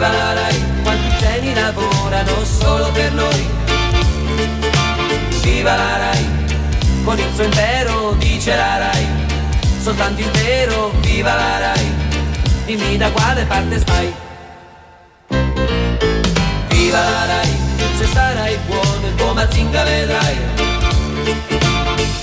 Viva 0.05 0.17
la 0.17 0.33
Rai, 0.33 0.63
quanti 0.83 1.17
geni 1.17 1.53
lavorano 1.55 2.45
solo 2.45 2.91
per 2.91 3.11
noi. 3.13 3.49
Viva 5.41 5.75
la 5.75 5.97
Rai, 5.97 6.27
con 7.03 7.17
il 7.17 7.33
suo 7.33 7.43
impero 7.43 8.13
dice 8.19 8.55
la 8.55 8.77
Rai. 8.77 9.07
Soltanto 9.81 10.21
il 10.21 10.29
vero, 10.29 10.91
viva 10.99 11.33
la 11.33 11.57
Rai, 11.57 11.91
dimmi 12.65 12.97
da 12.97 13.09
quale 13.09 13.45
parte 13.45 13.79
stai. 13.79 14.13
Viva 16.67 16.99
la 16.99 17.25
Rai, 17.25 17.57
se 17.97 18.05
sarai 18.05 18.59
buono 18.67 19.07
il 19.07 19.15
tuo 19.15 19.33
Mazinga 19.33 19.83
vedrai 19.85 20.37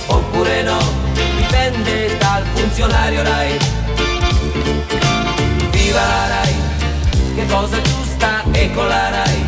oppure 0.05 0.63
no, 0.63 0.79
dipende 1.35 2.17
dal 2.17 2.45
funzionario 2.53 3.23
Rai. 3.23 3.57
Viva 5.71 6.01
la 6.01 6.27
Rai, 6.27 6.62
che 7.35 7.45
cosa 7.47 7.81
giusta 7.81 8.43
e 8.51 8.71
con 8.73 8.87
la 8.87 9.09
Rai, 9.09 9.45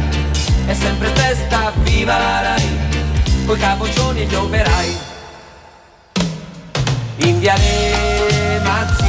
è 0.65 0.73
sempre 0.73 1.07
festa, 1.09 1.71
viva 1.77 2.17
la 2.17 2.41
Rai, 2.41 2.77
coi 3.45 3.57
capoccioni 3.57 4.21
e 4.21 4.25
gli 4.25 4.35
operai. 4.35 4.97
In 7.17 7.39
viale 7.39 8.59
Mazzini 8.63 9.04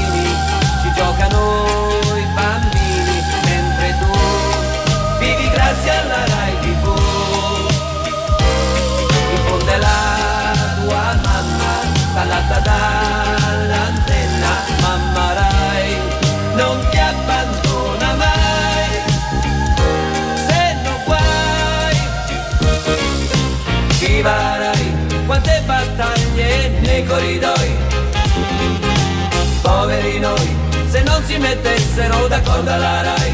si 31.27 31.39
mettessero 31.39 32.29
d'accordo 32.29 32.71
alla 32.71 33.03
Rai. 33.03 33.33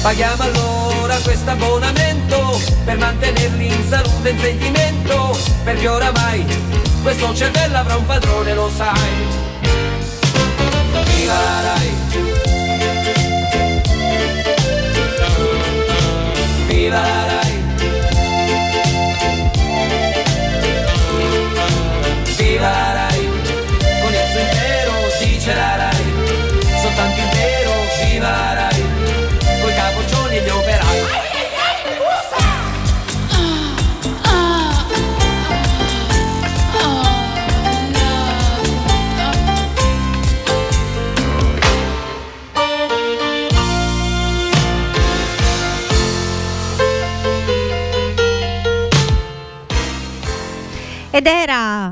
Paghiamo 0.00 0.42
allora 0.42 1.16
questo 1.18 1.50
abbonamento 1.50 2.60
per 2.84 2.98
mantenerli 2.98 3.66
in 3.66 3.88
salute 3.88 4.28
e 4.28 4.32
in 4.32 4.38
sentimento, 4.38 5.36
perché 5.64 5.88
oramai 5.88 6.44
questo 7.02 7.34
cervello 7.34 7.78
avrà 7.78 7.96
un 7.96 8.06
padrone, 8.06 8.54
lo 8.54 8.70
sai. 8.74 9.10
Viva 11.16 11.34
la 11.34 11.60
Rai! 11.62 11.94
Viva 16.68 17.00
la 17.00 17.26
Rai! 17.26 17.51
vince 25.42 25.54
la 25.54 25.76
Rai, 25.76 25.96
soltanto 26.80 27.20
il 27.20 27.28
vero 27.34 27.72
viva 28.04 28.54
Rai, 28.54 28.84
coi 29.60 29.74
capoccioni 29.74 30.36
e 30.36 30.42
gli 30.42 30.48
operai. 30.48 31.31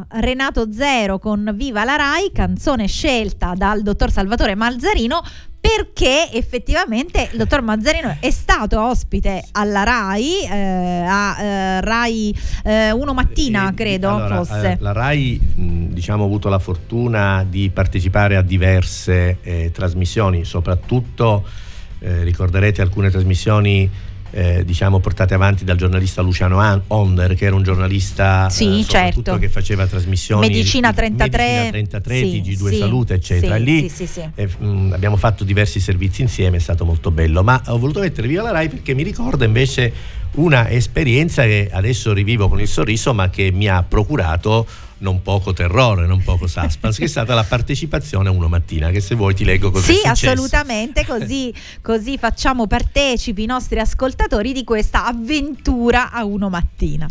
Renato 0.09 0.73
Zero 0.73 1.19
con 1.19 1.53
Viva 1.55 1.85
la 1.85 1.97
Rai, 1.97 2.33
canzone 2.33 2.87
scelta 2.87 3.53
dal 3.55 3.83
dottor 3.83 4.11
Salvatore 4.11 4.55
Malzarino 4.55 5.23
perché 5.61 6.33
effettivamente 6.33 7.29
il 7.31 7.37
dottor 7.37 7.61
Mazzarino 7.61 8.17
è 8.19 8.31
stato 8.31 8.81
ospite 8.81 9.45
alla 9.53 9.83
RAI, 9.83 10.45
eh, 10.51 11.05
a 11.07 11.39
eh, 11.39 11.81
RAI 11.83 12.35
eh, 12.65 12.93
1 12.93 13.13
mattina 13.13 13.69
Eh, 13.69 13.75
credo 13.75 14.09
allora, 14.09 14.37
fosse. 14.37 14.71
eh, 14.71 14.77
la 14.81 14.93
RAI 14.93 15.39
diciamo, 15.55 16.23
ha 16.23 16.27
avuto 16.27 16.49
la 16.49 16.59
fortuna 16.59 17.45
di 17.47 17.69
partecipare 17.69 18.37
a 18.37 18.43
diverse 18.43 19.37
eh, 19.43 19.71
trasmissioni, 19.71 20.47
soprattutto 20.47 21.45
eh, 21.99 22.23
ricorderete 22.23 22.81
alcune 22.81 23.11
trasmissioni 23.11 24.09
eh, 24.33 24.65
diciamo, 24.65 24.99
portate 25.01 25.35
avanti 25.35 25.65
dal 25.65 25.77
giornalista 25.77 26.23
Luciano 26.23 26.59
An- 26.59 26.83
Onder, 26.89 27.35
che 27.35 27.47
era 27.47 27.55
un 27.55 27.63
giornalista 27.63 28.49
Sì, 28.51 28.81
eh, 28.81 28.83
soprattutto 28.83 29.23
certo. 29.23 29.39
che 29.39 29.49
faceva 29.49 29.87
trasmissioni 29.87 30.47
Medicina 30.49 30.91
di- 30.91 30.97
33, 30.97 31.29
Medicina 31.71 31.71
33 31.71 32.15
sì, 32.17 32.43
TG2 32.45 32.69
sì, 32.71 32.77
Salute, 32.79 33.15
eccetera. 33.15 33.57
sì, 33.57 33.63
lì 33.65 33.89
sì, 33.89 33.89
sì, 33.89 34.07
sì. 34.07 34.29
eh, 34.35 34.49
mh, 34.59 34.93
abbiamo 34.93 35.17
fatto 35.17 35.45
diversi 35.45 35.81
servizi 35.81 36.23
insieme, 36.23 36.57
è 36.59 36.61
stato 36.61 36.85
molto 36.85 37.11
bello. 37.11 37.43
Ma 37.43 37.61
ho 37.67 37.79
voluto 37.79 38.01
mettere 38.01 38.29
via 38.29 38.43
la 38.43 38.51
RAI 38.53 38.69
perché 38.69 38.95
mi 38.95 39.03
ricorda 39.03 39.45
invece 39.45 39.93
una 40.33 40.71
esperienza 40.71 41.43
che 41.43 41.69
adesso 41.73 42.13
rivivo 42.13 42.49
con 42.49 42.61
il 42.61 42.69
sorriso, 42.69 43.13
ma 43.13 43.31
che 43.31 43.51
mi 43.51 43.67
ha 43.69 43.83
procurato 43.83 44.67
non 45.01 45.23
poco 45.23 45.53
terrore, 45.53 46.07
non 46.07 46.23
poco 46.23 46.47
suspense, 46.47 46.99
che 46.99 47.05
è 47.05 47.09
stata 47.09 47.35
la 47.35 47.45
partecipazione 47.45 48.29
a 48.29 48.33
Uno 48.33 48.49
Mattina, 48.49 48.91
che 48.91 49.01
se 49.01 49.15
vuoi 49.15 49.35
ti 49.35 49.45
leggo 49.45 49.71
cosa 49.71 49.91
è 49.91 49.95
Sì, 49.95 50.07
assolutamente, 50.07 51.05
così, 51.05 51.53
così 51.83 52.17
facciamo 52.19 52.67
partecipi 52.67 53.43
i 53.43 53.47
nostri 53.47 53.79
ascoltatori 53.79 54.53
di 54.53 54.65
questa 54.65 55.07
avventura 55.07 56.11
a 56.11 56.25
uno 56.25 56.49
mattina. 56.49 57.09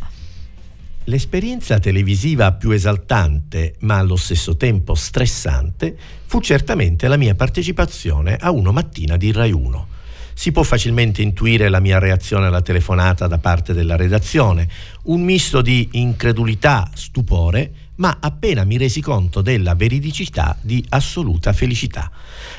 L'esperienza 1.05 1.79
televisiva 1.79 2.51
più 2.51 2.69
esaltante, 2.69 3.75
ma 3.79 3.97
allo 3.97 4.15
stesso 4.15 4.55
tempo 4.57 4.93
stressante, 4.93 5.97
fu 6.25 6.39
certamente 6.39 7.07
la 7.07 7.17
mia 7.17 7.33
partecipazione 7.33 8.35
a 8.35 8.51
Uno 8.51 8.71
Mattina 8.71 9.17
di 9.17 9.31
Rai 9.31 9.51
1. 9.51 9.87
Si 10.35 10.51
può 10.51 10.61
facilmente 10.61 11.23
intuire 11.23 11.67
la 11.67 11.79
mia 11.79 11.97
reazione 11.97 12.45
alla 12.45 12.61
telefonata 12.61 13.25
da 13.25 13.39
parte 13.39 13.73
della 13.73 13.95
redazione, 13.95 14.69
un 15.05 15.21
misto 15.21 15.61
di 15.61 15.89
incredulità, 15.93 16.89
stupore, 16.93 17.71
ma 18.00 18.18
appena 18.20 18.64
mi 18.64 18.78
resi 18.78 19.02
conto 19.02 19.41
della 19.41 19.76
veridicità 19.76 20.58
di 20.62 20.84
assoluta 20.89 21.54
felicità. 21.54 22.12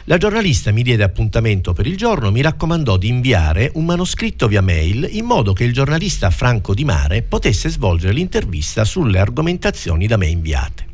La 0.05 0.19
giornalista 0.19 0.71
mi 0.71 0.83
diede 0.83 1.03
appuntamento 1.03 1.73
per 1.73 1.87
il 1.87 1.97
giorno, 1.97 2.31
mi 2.31 2.43
raccomandò 2.43 2.97
di 2.97 3.09
inviare 3.09 3.71
un 3.75 3.85
manoscritto 3.85 4.49
via 4.49 4.63
mail 4.63 5.09
in 5.11 5.25
modo 5.25 5.53
che 5.53 5.65
il 5.65 5.73
giornalista 5.73 6.31
Franco 6.31 6.75
Di 6.75 6.85
Mare 6.85 7.23
potesse 7.23 7.69
svolgere 7.69 8.13
l'intervista 8.13 8.85
sulle 8.85 9.19
argomentazioni 9.19 10.07
da 10.07 10.17
me 10.17 10.27
inviate. 10.27 10.89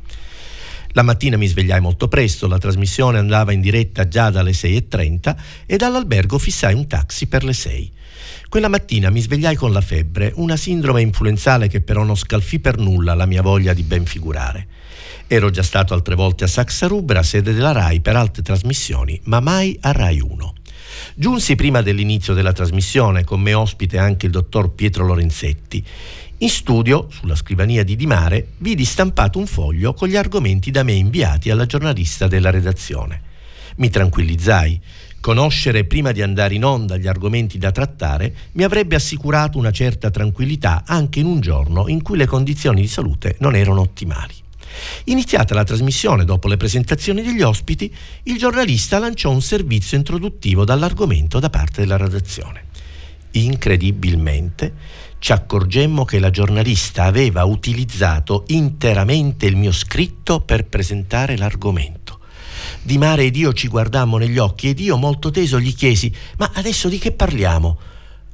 La 0.93 1.03
mattina 1.03 1.37
mi 1.37 1.47
svegliai 1.47 1.81
molto 1.81 2.09
presto, 2.09 2.47
la 2.47 2.57
trasmissione 2.57 3.19
andava 3.19 3.53
in 3.53 3.61
diretta 3.61 4.09
già 4.09 4.31
dalle 4.31 4.53
6.30 4.53 5.37
e 5.67 5.77
dall'albergo 5.77 6.39
fissai 6.39 6.73
un 6.73 6.87
taxi 6.87 7.27
per 7.27 7.45
le 7.45 7.53
6. 7.53 7.93
Quella 8.49 8.69
mattina 8.69 9.11
mi 9.11 9.21
svegliai 9.21 9.57
con 9.57 9.73
la 9.73 9.81
febbre, 9.81 10.33
una 10.37 10.57
sindrome 10.57 11.01
influenzale 11.01 11.67
che 11.67 11.81
però 11.81 12.05
non 12.05 12.17
scalfì 12.17 12.61
per 12.61 12.79
nulla 12.79 13.15
la 13.15 13.27
mia 13.27 13.43
voglia 13.43 13.75
di 13.75 13.83
ben 13.83 14.05
figurare. 14.05 14.69
Ero 15.27 15.51
già 15.51 15.65
stato 15.65 15.95
altre 15.95 16.15
volte 16.15 16.45
a 16.45 16.47
Saxa 16.47 16.89
sede 17.23 17.53
della 17.53 17.73
RAI, 17.73 18.01
per 18.01 18.15
altre 18.15 18.43
trasmissioni, 18.43 19.21
ma 19.25 19.41
mai 19.41 19.77
a 19.81 19.91
RAI 19.91 20.21
1. 20.21 20.55
Giunsi 21.17 21.57
prima 21.57 21.83
dell'inizio 21.83 22.35
della 22.35 22.53
trasmissione, 22.53 23.25
con 23.25 23.41
me 23.41 23.53
ospite 23.53 23.99
anche 23.99 24.27
il 24.27 24.33
dottor 24.33 24.71
Pietro 24.71 25.05
Lorenzetti. 25.05 25.85
In 26.39 26.49
studio, 26.49 27.09
sulla 27.11 27.35
scrivania 27.35 27.83
di 27.83 27.97
Di 27.97 28.07
Mare, 28.07 28.51
vidi 28.59 28.85
stampato 28.85 29.39
un 29.39 29.47
foglio 29.47 29.93
con 29.93 30.07
gli 30.07 30.17
argomenti 30.17 30.71
da 30.71 30.85
me 30.85 30.93
inviati 30.93 31.51
alla 31.51 31.67
giornalista 31.67 32.29
della 32.29 32.51
redazione. 32.51 33.23
Mi 33.77 33.91
tranquillizzai. 33.91 34.81
Conoscere 35.27 35.83
prima 35.83 36.13
di 36.13 36.23
andare 36.23 36.55
in 36.55 36.65
onda 36.65 36.97
gli 36.97 37.09
argomenti 37.09 37.59
da 37.59 37.73
trattare 37.73 38.33
mi 38.53 38.63
avrebbe 38.63 38.95
assicurato 38.95 39.59
una 39.59 39.73
certa 39.73 40.09
tranquillità 40.09 40.85
anche 40.87 41.19
in 41.19 41.27
un 41.27 41.41
giorno 41.41 41.89
in 41.89 42.01
cui 42.01 42.17
le 42.17 42.27
condizioni 42.27 42.83
di 42.83 42.87
salute 42.87 43.35
non 43.41 43.57
erano 43.57 43.81
ottimali. 43.81 44.35
Iniziata 45.07 45.53
la 45.53 45.65
trasmissione 45.65 46.25
dopo 46.25 46.47
le 46.47 46.57
presentazioni 46.57 47.25
degli 47.25 47.43
ospiti, 47.43 47.93
il 48.23 48.39
giornalista 48.39 49.01
lanciò 49.01 49.33
un 49.33 49.43
servizio 49.43 49.97
introduttivo 49.97 50.65
dall'argomento 50.65 51.41
da 51.41 51.51
parte 51.51 51.81
della 51.81 51.97
redazione. 51.97 52.67
Incredibilmente 53.33 54.75
ci 55.19 55.33
accorgemmo 55.33 56.05
che 56.05 56.21
la 56.21 56.31
giornalista 56.31 57.03
aveva 57.03 57.43
utilizzato 57.43 58.45
interamente 58.47 59.47
il 59.47 59.57
mio 59.57 59.73
scritto 59.73 60.39
per 60.39 60.67
presentare 60.67 61.37
l'argomento. 61.37 62.16
Di 62.87 62.99
Mare 62.99 63.25
ed 63.25 63.35
io 63.35 63.53
ci 63.53 63.67
guardammo 63.67 64.17
negli 64.17 64.39
occhi 64.39 64.69
ed 64.69 64.79
io 64.79 64.97
molto 64.97 65.33
teso 65.33 65.59
gli 65.59 65.75
chiesi 65.75 66.15
«Ma 66.39 66.53
adesso 66.55 66.89
di 66.89 66.99
che 66.99 67.11
parliamo?» 67.11 67.77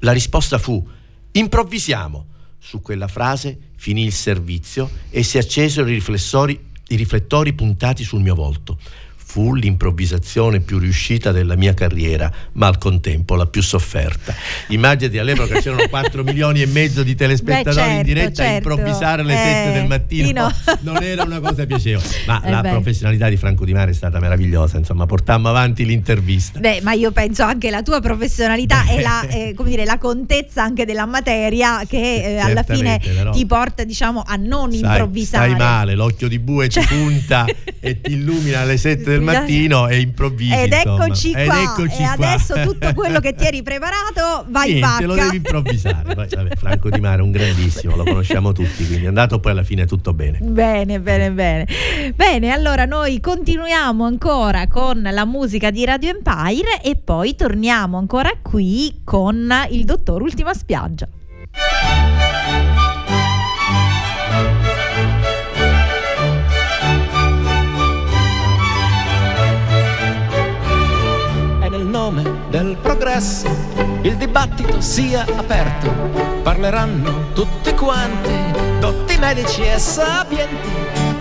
La 0.01 0.13
risposta 0.13 0.59
fu 0.59 0.87
«Improvvisiamo». 1.33 2.27
Su 2.59 2.83
quella 2.83 3.09
frase 3.09 3.59
finì 3.77 4.05
il 4.05 4.13
servizio 4.13 4.91
e 5.09 5.23
si 5.23 5.39
accesero 5.39 5.89
i 5.89 5.95
riflessori, 5.95 6.63
i 6.89 6.97
riflettori 6.97 7.55
puntati 7.55 8.05
sul 8.05 8.21
mio 8.21 8.35
volto. 8.35 8.79
Fu 9.33 9.55
l'improvvisazione 9.55 10.61
più 10.61 10.77
riuscita 10.79 11.33
della 11.33 11.57
mia 11.57 11.73
carriera, 11.73 12.31
ma 12.53 12.67
al 12.67 12.77
contempo 12.77 13.35
la 13.35 13.47
più 13.47 13.63
sofferta. 13.63 14.35
Immaginati 14.69 15.17
all'epoca 15.17 15.59
c'erano 15.59 15.89
4 15.89 16.23
milioni 16.23 16.61
e 16.61 16.67
mezzo 16.67 17.03
di 17.03 17.15
telespettatori 17.15 17.75
Beh, 17.75 17.81
certo, 17.83 17.97
in 17.97 18.03
diretta 18.03 18.43
a 18.43 18.47
certo. 18.47 18.69
improvvisare 18.69 19.23
alle 19.23 19.33
Eh, 19.33 19.37
7 19.65 19.73
del 19.73 19.87
mattino. 19.87 20.27
Tino. 20.27 20.53
Non 20.93 21.03
era 21.03 21.23
una 21.23 21.41
cosa 21.41 21.65
piacevole. 21.65 22.07
Ma 22.27 22.43
Eh 22.43 22.51
la 22.51 22.61
beh. 22.61 22.69
professionalità 22.73 23.31
di 23.31 23.39
Franco 23.39 23.65
Di 23.65 23.73
Mare 23.73 23.93
è 23.93 23.95
stata 23.95 24.19
meravigliosa, 24.21 24.77
insomma, 24.77 25.07
portammo 25.07 25.49
avanti 25.49 25.87
l'intervista. 25.87 26.59
Beh, 26.59 26.81
ma 26.83 26.93
io 26.93 27.11
penso 27.13 27.43
anche 27.43 27.71
la 27.71 27.81
tua 27.83 28.01
professionalità 28.03 28.87
e 28.87 29.01
la, 29.01 29.27
eh, 29.29 29.55
come 29.57 29.71
dire, 29.71 29.87
la 29.87 29.97
contezza 29.97 30.63
anche 30.63 30.85
della 30.85 31.07
materia 31.07 31.83
che 31.89 32.35
eh, 32.35 32.37
alla 32.37 32.65
fine 32.65 33.01
però. 33.03 33.31
ti 33.33 33.47
porta, 33.47 33.85
diciamo, 33.85 34.23
a 34.27 34.37
non 34.37 34.71
Sai, 34.73 34.81
improvvisare. 34.81 35.47
Stai 35.49 35.59
male, 35.59 35.95
l'occhio 35.95 36.29
di 36.29 36.39
bue 36.39 36.69
Cioè- 36.69 36.85
ti 36.87 36.95
punta 36.95 37.47
e 37.81 37.99
ti 37.99 38.13
illumina 38.13 38.61
alle 38.61 38.77
7 38.77 39.05
del 39.05 39.21
mattino 39.23 39.89
e 39.89 40.01
improvvisi. 40.01 40.53
Ed 40.55 40.73
insomma. 40.73 41.05
eccoci 41.05 41.33
Ed 41.33 41.47
qua. 41.47 41.63
eccoci 41.63 42.03
e 42.03 42.05
qua. 42.05 42.13
adesso 42.13 42.55
tutto 42.63 42.93
quello 42.95 43.21
che 43.21 43.35
ti 43.35 43.45
eri 43.45 43.63
preparato 43.65 44.45
va 44.49 44.65
in 44.65 44.75
Niente, 44.79 45.05
lo 45.05 45.15
vacca. 45.15 45.25
devi 45.25 45.37
improvvisare. 45.37 46.15
Poi, 46.15 46.27
vabbè, 46.29 46.57
Franco 46.59 46.91
Di 46.91 47.01
Mare 47.01 47.19
è 47.21 47.23
un 47.23 47.31
grandissimo, 47.31 47.97
lo 47.97 48.05
conosciamo 48.05 48.53
tutti, 48.53 48.87
quindi 48.87 49.05
è 49.05 49.09
andato 49.09 49.41
poi 49.41 49.53
alla 49.53 49.65
fine 49.65 49.87
tutto 49.87 50.13
bene. 50.13 50.39
Bene, 50.41 51.01
bene, 51.01 51.31
bene. 51.31 51.67
Bene, 52.15 52.51
allora 52.51 52.85
noi 52.85 53.21
continuiamo 53.21 54.05
ancora 54.05 54.67
con 54.69 55.01
la 55.03 55.25
musica 55.25 55.71
di 55.71 55.85
Radio 55.85 56.11
Empire 56.11 56.81
e 56.83 56.97
poi 56.97 57.35
torniamo 57.35 57.99
ancora 57.99 58.31
qui 58.43 59.01
con 59.05 59.53
il 59.71 59.85
dottor 59.85 60.23
Ultima 60.23 60.53
Spiaggia. 60.55 61.09
Progresso 73.13 73.47
il 74.03 74.17
dibattito 74.17 74.81
sia 74.81 75.25
aperto. 75.37 75.91
Parleranno 76.43 77.33
tutti 77.35 77.75
quanti, 77.75 78.33
dotti 78.81 79.19
medici 79.19 79.63
e 79.63 79.79
sapienti, 79.79 80.71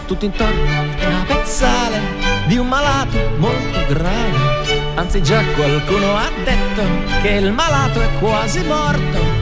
tutto 0.06 0.26
intorno 0.26 0.62
una 0.62 1.24
pezzale 1.28 2.00
di 2.48 2.56
un 2.58 2.68
malato 2.68 3.18
molto 3.38 3.86
grave. 3.90 4.94
Anzi 4.96 5.22
già 5.22 5.44
qualcuno 5.54 6.16
ha 6.16 6.30
detto 6.44 6.84
che 7.22 7.30
il 7.30 7.52
malato 7.52 8.02
è 8.02 8.10
quasi 8.20 8.64
morto. 8.64 9.40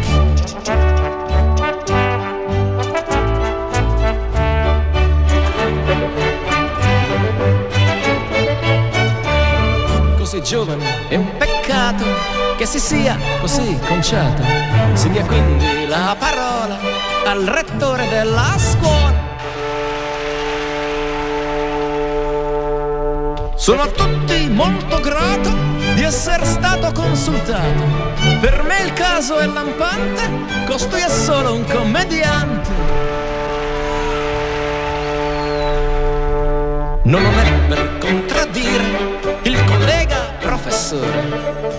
così 10.18 10.43
giovane 10.43 11.08
è 11.08 11.16
un 11.16 11.38
peccato 11.38 12.38
che 12.60 12.66
si 12.66 12.80
sia 12.80 13.18
così 13.39 13.80
conciato. 13.88 14.43
Si 14.91 15.10
dia 15.10 15.24
quindi 15.24 15.88
la 15.88 16.14
parola 16.20 16.78
al 17.26 17.45
rettore 17.45 18.05
della 18.10 18.53
scuola. 18.57 19.28
Sono 23.55 23.84
a 23.84 23.88
tutti 23.88 24.49
molto 24.49 24.99
grato 24.99 25.49
di 25.95 26.03
essere 26.03 26.43
stato 26.43 26.91
consultato. 26.91 27.82
Per 28.41 28.64
me 28.64 28.84
il 28.84 28.91
caso 28.91 29.38
è 29.38 29.45
lampante, 29.45 30.66
costui 30.66 30.99
è 30.99 31.10
solo 31.10 31.53
un 31.53 31.64
commediante. 31.64 32.70
Non 37.03 37.24
lo 37.24 37.30
è 37.30 37.53
per 37.70 37.97
contraddire 37.99 38.84
il 39.43 39.64
collega 39.64 40.34
professore, 40.39 41.78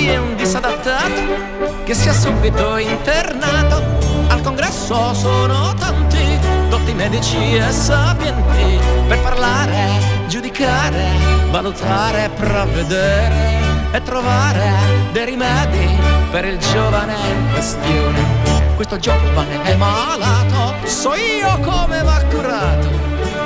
costui 0.00 0.06
è 0.08 0.16
un 0.16 0.36
disadattato 0.36 1.84
che 1.84 1.94
sia 1.94 2.12
subito 2.12 2.76
internato. 2.76 3.82
Al 4.28 4.40
congresso 4.42 5.12
sono 5.14 5.74
tanti, 5.74 6.38
dotti 6.68 6.92
medici 6.94 7.56
e 7.56 7.70
sapienti 7.70 8.78
per 9.08 9.20
parlare, 9.20 10.26
giudicare, 10.28 11.04
valutare, 11.50 12.30
provvedere 12.34 13.58
e 13.92 14.02
trovare 14.02 14.72
dei 15.12 15.24
rimedi 15.24 15.88
per 16.30 16.44
il 16.44 16.58
giovane 16.58 17.14
in 17.14 17.50
questione. 17.52 18.48
Questo 18.76 18.98
giovane 18.98 19.62
è 19.62 19.74
malato, 19.76 20.74
so 20.86 21.12
io 21.14 21.58
come 21.60 22.02
va 22.02 22.22
curato. 22.30 22.88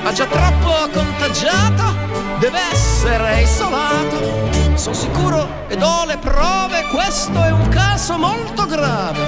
Ha 0.04 0.12
già 0.12 0.26
troppo 0.26 0.88
contagiato, 0.92 1.94
deve 2.38 2.58
essere 2.70 3.40
isolato. 3.42 3.93
Sono 4.84 4.96
sicuro 4.96 5.48
ed 5.68 5.80
ho 5.82 6.04
le 6.04 6.18
prove, 6.18 6.84
questo 6.92 7.42
è 7.42 7.50
un 7.50 7.68
caso 7.68 8.18
molto 8.18 8.66
grave. 8.66 9.18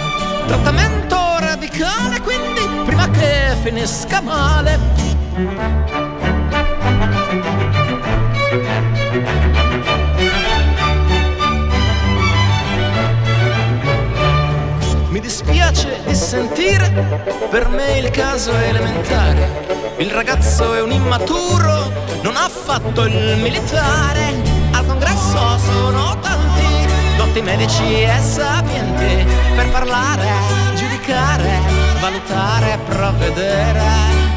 Trattamento 0.46 1.16
radicale, 1.38 2.20
quindi 2.20 2.60
prima 2.84 3.08
che 3.08 3.56
finisca 3.62 4.20
male. 4.20 4.78
Mi 15.08 15.20
dispiace 15.20 16.02
di 16.04 16.14
sentire, 16.14 16.90
per 17.48 17.70
me 17.70 17.96
il 17.96 18.10
caso 18.10 18.52
è 18.52 18.68
elementare. 18.68 19.94
Il 19.96 20.10
ragazzo 20.10 20.74
è 20.74 20.82
un 20.82 20.92
immaturo, 20.92 21.90
non 22.20 22.36
ha 22.36 22.46
fatto 22.46 23.06
il 23.06 23.38
militare. 23.38 24.55
Sono 25.58 26.18
tanti, 26.20 27.16
dotti 27.16 27.40
medici 27.42 28.02
e 28.02 28.18
sapienti, 28.20 29.26
per 29.54 29.68
parlare, 29.70 30.28
giudicare, 30.74 31.60
valutare, 32.00 32.78
provvedere 32.86 33.84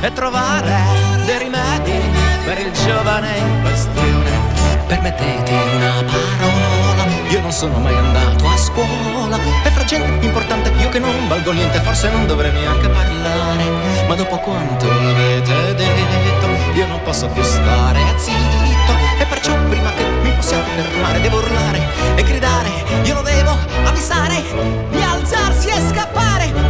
e 0.01 0.13
trovare 0.13 0.77
dei 1.25 1.37
rimedi 1.37 1.99
per 2.45 2.59
il 2.59 2.71
giovane 2.71 3.37
in 3.37 3.61
questione. 3.61 4.57
Permettete 4.87 5.51
una 5.75 6.03
parola, 6.03 7.05
io 7.29 7.41
non 7.41 7.51
sono 7.51 7.77
mai 7.77 7.95
andato 7.95 8.47
a 8.47 8.57
scuola 8.57 9.37
E 9.63 9.69
fra 9.69 9.83
gente 9.83 10.25
importante 10.25 10.71
io 10.79 10.89
che 10.89 10.97
non 10.97 11.27
valgo 11.27 11.51
niente 11.51 11.79
Forse 11.79 12.09
non 12.09 12.25
dovrei 12.25 12.51
neanche 12.51 12.89
parlare 12.89 13.65
Ma 14.07 14.15
dopo 14.15 14.37
quanto 14.37 14.89
avete 14.89 15.75
detto 15.75 16.47
Io 16.73 16.87
non 16.87 16.99
posso 17.03 17.27
più 17.27 17.43
stare 17.43 18.01
zitto 18.17 19.08
perciò 19.29 19.55
prima 19.69 19.93
che 19.93 20.03
mi 20.23 20.31
possiate 20.31 20.69
fermare 20.71 21.21
Devo 21.21 21.37
urlare 21.37 21.79
e 22.15 22.23
gridare. 22.23 22.69
Io 23.03 23.13
lo 23.13 23.21
devo 23.21 23.55
avvisare 23.85 24.41
Di 24.89 25.01
alzarsi 25.01 25.69
e 25.69 25.79
scappare 25.89 26.68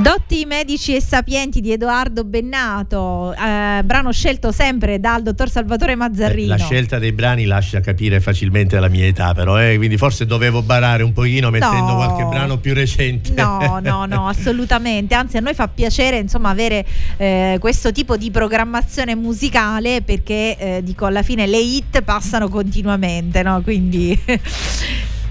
Dotti 0.00 0.44
medici 0.44 0.94
e 0.94 1.00
sapienti 1.00 1.60
di 1.60 1.72
Edoardo 1.72 2.22
Bennato, 2.22 3.34
eh, 3.34 3.82
brano 3.82 4.12
scelto 4.12 4.52
sempre 4.52 5.00
dal 5.00 5.24
dottor 5.24 5.50
Salvatore 5.50 5.96
Mazzarrino. 5.96 6.54
La 6.54 6.56
scelta 6.56 7.00
dei 7.00 7.10
brani 7.10 7.46
lascia 7.46 7.80
capire 7.80 8.20
facilmente 8.20 8.78
la 8.78 8.86
mia 8.86 9.06
età, 9.06 9.34
però, 9.34 9.60
eh, 9.60 9.76
quindi 9.76 9.96
forse 9.96 10.24
dovevo 10.24 10.62
barare 10.62 11.02
un 11.02 11.12
pochino 11.12 11.50
mettendo 11.50 11.94
No. 11.94 11.96
qualche 11.96 12.24
brano 12.26 12.58
più 12.58 12.74
recente. 12.74 13.32
No, 13.32 13.80
no, 13.82 14.04
no, 14.06 14.28
assolutamente. 14.28 15.16
Anzi, 15.16 15.36
a 15.36 15.40
noi 15.40 15.54
fa 15.54 15.66
piacere 15.66 16.18
insomma 16.18 16.50
avere 16.50 16.86
eh, 17.16 17.56
questo 17.58 17.90
tipo 17.90 18.16
di 18.16 18.30
programmazione 18.30 19.16
musicale 19.16 20.02
perché 20.02 20.56
eh, 20.58 20.80
dico 20.84 21.06
alla 21.06 21.24
fine 21.24 21.48
le 21.48 21.58
hit 21.58 22.02
passano 22.02 22.48
continuamente, 22.48 23.42
no? 23.42 23.60
Quindi 23.62 24.16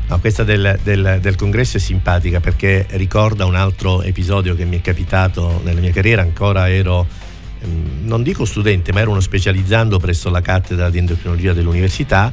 No, 0.09 0.19
questa 0.19 0.43
del, 0.43 0.79
del- 0.83 1.17
del 1.21 1.35
congresso 1.35 1.75
è 1.77 1.79
simpatica 1.81 2.39
perché 2.39 2.85
ricorda 2.91 3.43
un 3.45 3.55
altro 3.55 4.01
episodio 4.03 4.55
che 4.55 4.63
mi 4.63 4.77
è 4.77 4.81
capitato 4.81 5.59
nella 5.65 5.81
mia 5.81 5.91
carriera, 5.91 6.21
ancora 6.21 6.69
ero, 6.69 7.05
ehm, 7.61 8.05
non 8.05 8.23
dico 8.23 8.45
studente, 8.45 8.93
ma 8.93 9.01
ero 9.01 9.11
uno 9.11 9.19
specializzando 9.19 9.99
presso 9.99 10.29
la 10.29 10.39
cattedra 10.39 10.89
di 10.89 10.97
endocrinologia 10.99 11.51
dell'università 11.51 12.31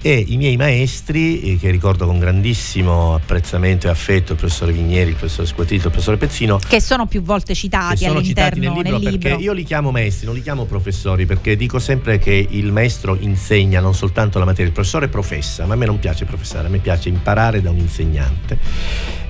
e 0.00 0.24
i 0.28 0.36
miei 0.36 0.56
maestri, 0.56 1.40
eh, 1.40 1.58
che 1.58 1.70
ricordo 1.70 2.06
con 2.06 2.18
grandissimo 2.18 3.14
apprezzamento 3.14 3.88
e 3.88 3.90
affetto, 3.90 4.32
il 4.32 4.38
professore 4.38 4.72
Vigneri, 4.72 5.10
il 5.10 5.16
professore 5.16 5.46
Squatrito, 5.46 5.86
il 5.86 5.90
professore 5.90 6.16
Pezzino, 6.16 6.58
che 6.66 6.80
sono 6.80 7.06
più 7.06 7.22
volte 7.22 7.54
citati 7.54 8.04
sono 8.04 8.22
citati 8.22 8.58
all'interno 8.58 8.80
nel 8.80 8.94
libro, 9.00 9.28
perché 9.28 9.42
io 9.42 9.52
li 9.52 9.64
chiamo 9.64 9.90
maestri, 9.90 10.26
non 10.26 10.34
li 10.34 10.42
chiamo 10.42 10.64
professori, 10.64 11.26
perché 11.26 11.56
dico 11.56 11.78
sempre 11.78 12.18
che 12.18 12.46
il 12.48 12.70
maestro 12.70 13.16
insegna 13.18 13.80
non 13.80 13.94
soltanto 13.94 14.38
la 14.38 14.44
materia, 14.44 14.66
il 14.66 14.72
professore 14.72 15.08
professa, 15.08 15.66
ma 15.66 15.74
a 15.74 15.76
me 15.76 15.86
non 15.86 15.98
piace 15.98 16.24
professare, 16.24 16.68
a 16.68 16.70
me 16.70 16.78
piace 16.78 17.08
imparare 17.08 17.60
da 17.60 17.70
un 17.70 17.78
insegnante. 17.78 18.58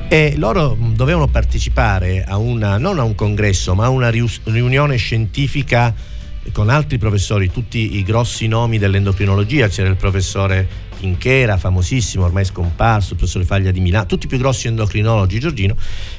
E 0.08 0.34
loro 0.36 0.74
mh, 0.74 0.94
dovevano 0.94 1.28
partecipare 1.28 2.24
a 2.24 2.36
una, 2.36 2.78
non 2.78 2.98
a 2.98 3.04
un 3.04 3.14
congresso, 3.14 3.74
ma 3.74 3.86
a 3.86 3.88
una 3.88 4.10
riunione 4.10 4.96
scientifica 4.96 5.94
con 6.52 6.68
altri 6.68 6.98
professori, 6.98 7.50
tutti 7.50 7.96
i 7.96 8.02
grossi 8.02 8.46
nomi 8.46 8.78
dell'endocrinologia, 8.78 9.68
c'era 9.68 9.88
il 9.88 9.96
professore 9.96 10.86
Pinchera, 10.98 11.56
famosissimo, 11.56 12.24
ormai 12.24 12.44
scomparso, 12.44 13.12
il 13.12 13.18
professore 13.18 13.44
Faglia 13.44 13.70
di 13.70 13.78
Milano, 13.78 14.06
tutti 14.06 14.26
i 14.26 14.28
più 14.28 14.36
grossi 14.36 14.66
endocrinologi, 14.66 15.38
Giorgino, 15.38 15.76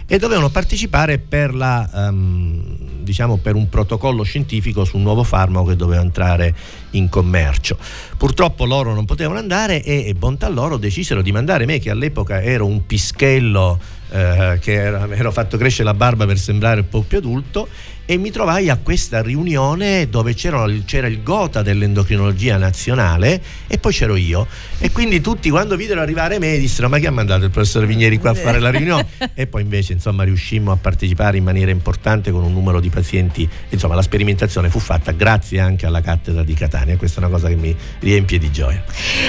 e 0.07 0.17
dovevano 0.17 0.49
partecipare 0.49 1.19
per, 1.19 1.53
la, 1.53 2.07
ehm, 2.07 2.77
diciamo, 3.01 3.37
per 3.37 3.55
un 3.55 3.67
protocollo 3.67 4.23
scientifico 4.23 4.85
su 4.85 4.95
un 4.95 5.03
nuovo 5.03 5.23
farmaco 5.23 5.65
che 5.65 5.75
doveva 5.75 6.01
entrare 6.01 6.55
in 6.91 7.09
commercio. 7.09 7.77
Purtroppo 8.17 8.63
loro 8.65 8.93
non 8.93 9.03
potevano 9.03 9.39
andare 9.39 9.83
e, 9.83 10.05
e 10.07 10.13
bontà 10.13 10.47
loro 10.47 10.77
decisero 10.77 11.21
di 11.21 11.33
mandare 11.33 11.65
me, 11.65 11.79
che 11.79 11.89
all'epoca 11.89 12.41
ero 12.41 12.65
un 12.65 12.85
pischello 12.85 13.97
eh, 14.11 14.57
che 14.61 14.73
era- 14.73 15.07
ero 15.15 15.31
fatto 15.31 15.57
crescere 15.57 15.85
la 15.85 15.93
barba 15.93 16.25
per 16.25 16.37
sembrare 16.37 16.81
un 16.81 16.89
po' 16.89 17.01
più 17.01 17.17
adulto 17.17 17.67
e 18.09 18.17
mi 18.17 18.31
trovai 18.31 18.69
a 18.69 18.79
questa 18.81 19.21
riunione 19.21 20.09
dove 20.09 20.33
c'era, 20.33 20.65
c'era 20.83 21.05
il 21.05 21.21
gota 21.21 21.61
dell'endocrinologia 21.61 22.57
nazionale 22.57 23.39
e 23.67 23.77
poi 23.77 23.93
c'ero 23.93 24.15
io. 24.15 24.47
E 24.79 24.91
quindi 24.91 25.21
tutti 25.21 25.51
quando 25.51 25.75
videro 25.75 26.01
arrivare 26.01 26.39
me 26.39 26.57
dissero 26.57 26.89
ma 26.89 26.97
chi 26.97 27.05
ha 27.05 27.11
mandato 27.11 27.45
il 27.45 27.51
professor 27.51 27.85
Vigneri 27.85 28.17
qua 28.17 28.31
a 28.31 28.33
fare 28.33 28.59
la 28.59 28.71
riunione? 28.71 29.05
E 29.35 29.45
poi 29.45 29.61
invece 29.61 29.93
insomma 29.93 30.23
riuscimmo 30.23 30.71
a 30.71 30.75
partecipare 30.75 31.37
in 31.37 31.43
maniera 31.43 31.69
importante 31.69 32.31
con 32.31 32.43
un 32.43 32.51
numero 32.51 32.79
di 32.79 32.89
pazienti. 32.89 33.47
Insomma 33.69 33.93
la 33.93 34.01
sperimentazione 34.01 34.69
fu 34.69 34.79
fatta 34.79 35.11
grazie 35.11 35.59
anche 35.59 35.85
alla 35.85 36.01
cattedra 36.01 36.43
di 36.43 36.55
Catania. 36.55 36.97
Questa 36.97 37.21
è 37.21 37.23
una 37.23 37.31
cosa 37.31 37.47
che 37.47 37.55
mi 37.55 37.75
riempie 37.99 38.39
di 38.39 38.51
gioia. 38.51 38.83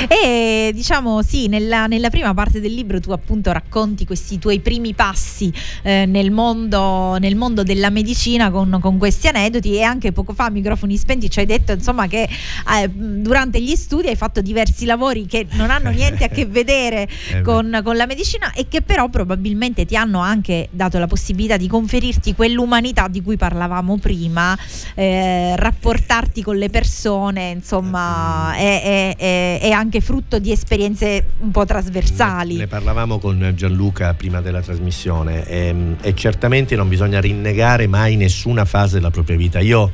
E 0.09 0.71
diciamo 0.73 1.21
sì, 1.23 1.49
nella, 1.49 1.87
nella 1.87 2.09
prima 2.09 2.33
parte 2.33 2.61
del 2.61 2.73
libro 2.73 2.99
tu 2.99 3.13
appunto 3.13 3.53
racconti 3.53 4.07
questi 4.07 4.39
tuoi 4.39 4.59
primi 4.61 4.70
passi 4.95 5.53
eh, 5.83 6.07
nel, 6.07 6.31
mondo, 6.31 7.17
nel 7.19 7.35
mondo 7.37 7.63
della 7.63 7.91
medicina 7.91 8.51
con, 8.51 8.79
con 8.81 8.99
questi 8.99 9.27
aneddoti 9.29 9.75
e 9.75 9.83
anche 9.83 10.13
poco 10.13 10.33
fa 10.33 10.45
a 10.47 10.51
microfoni 10.51 10.97
spenti 10.97 11.29
ci 11.31 11.41
hai 11.41 11.47
detto 11.47 11.73
insomma 11.73 12.07
che 12.07 12.23
eh, 12.23 12.89
durante 12.89 13.61
gli 13.61 13.75
studi 13.75 14.09
hai 14.09 14.17
fatto 14.17 14.41
diversi 14.41 14.85
lavori 14.85 15.27
che 15.27 15.47
non 15.53 15.71
hanno 15.71 15.91
niente 15.91 16.25
a 16.25 16.29
che 16.29 16.47
vedere 16.47 17.09
beh. 17.33 17.43
con, 17.43 17.81
con 17.83 17.97
la 17.97 18.07
medicina 18.07 18.53
e 18.53 18.67
che 18.69 18.83
però 18.83 19.09
probabilmente 19.09 19.85
ti 19.87 19.97
hanno 19.97 20.21
anche 20.21 20.69
dato 20.71 20.99
la 20.99 21.07
possibilità 21.07 21.57
di 21.57 21.67
conferirti 21.67 22.35
quell'umanità 22.35 23.09
di 23.09 23.23
cui 23.23 23.37
parlavamo 23.37 23.99
prima, 23.99 24.57
eh, 24.95 25.55
rapportarti 25.57 26.43
con 26.43 26.57
le 26.57 26.69
persone, 26.69 27.51
insomma, 27.51 28.55
è, 28.57 28.83
è- 28.83 29.17
è- 29.17 29.59
è 29.61 29.71
anche 29.71 30.01
frutto 30.01 30.39
di 30.39 30.53
esperienze 30.53 31.25
un 31.41 31.51
po' 31.51 31.65
trasversali. 31.65 32.57
Ne 32.57 32.67
parlavamo 32.67 33.19
con 33.19 33.53
Gianluca 33.55 34.15
prima 34.15 34.41
della 34.41 34.60
trasmissione 34.61 35.47
ehm, 35.47 35.97
e, 36.01 36.15
certamente 36.15 36.77
non 36.77 36.89
bisogna 36.89 37.21
rinnegare 37.21 37.87
mai 37.87 38.17
nessuna 38.17 38.65
fase 38.65 38.95
della 38.95 39.11
propria 39.11 39.37
vita. 39.37 39.61
Io 39.61 39.91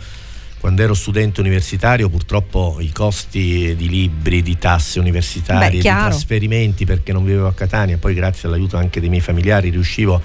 quando 0.58 0.82
ero 0.82 0.94
studente 0.94 1.40
universitario 1.40 2.08
purtroppo 2.08 2.78
i 2.80 2.90
costi 2.90 3.76
di 3.76 3.88
libri, 3.88 4.42
di 4.42 4.58
tasse 4.58 4.98
universitarie, 4.98 5.68
Beh, 5.68 5.76
di 5.76 5.80
trasferimenti 5.82 6.84
perché 6.84 7.12
non 7.12 7.24
vivevo 7.24 7.46
a 7.46 7.52
Catania, 7.52 7.98
poi 7.98 8.14
grazie 8.14 8.48
all'aiuto 8.48 8.76
anche 8.76 8.98
dei 8.98 9.08
miei 9.08 9.20
familiari 9.20 9.70
riuscivo, 9.70 10.20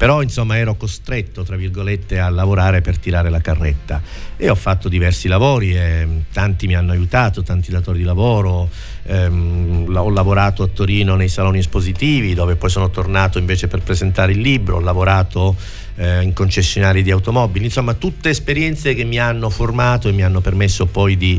però 0.00 0.22
insomma 0.22 0.56
ero 0.56 0.76
costretto 0.76 1.42
tra 1.42 1.56
virgolette 1.56 2.18
a 2.18 2.30
lavorare 2.30 2.80
per 2.80 2.96
tirare 2.96 3.28
la 3.28 3.42
carretta. 3.42 4.00
E 4.34 4.48
ho 4.48 4.54
fatto 4.54 4.88
diversi 4.88 5.28
lavori 5.28 5.76
e 5.76 6.06
mm, 6.06 6.18
tanti 6.32 6.66
mi 6.66 6.74
hanno 6.74 6.92
aiutato, 6.92 7.42
tanti 7.42 7.70
datori 7.70 7.98
di 7.98 8.04
lavoro, 8.04 8.70
ehm, 9.02 9.94
ho 9.94 10.08
lavorato 10.08 10.62
a 10.62 10.68
Torino 10.68 11.16
nei 11.16 11.28
saloni 11.28 11.58
espositivi 11.58 12.32
dove 12.32 12.56
poi 12.56 12.70
sono 12.70 12.88
tornato 12.88 13.36
invece 13.36 13.68
per 13.68 13.82
presentare 13.82 14.32
il 14.32 14.40
libro, 14.40 14.76
ho 14.76 14.80
lavorato 14.80 15.54
eh, 15.96 16.22
in 16.22 16.32
concessionari 16.32 17.02
di 17.02 17.10
automobili, 17.10 17.66
insomma 17.66 17.92
tutte 17.92 18.30
esperienze 18.30 18.94
che 18.94 19.04
mi 19.04 19.18
hanno 19.18 19.50
formato 19.50 20.08
e 20.08 20.12
mi 20.12 20.22
hanno 20.22 20.40
permesso 20.40 20.86
poi 20.86 21.18
di 21.18 21.38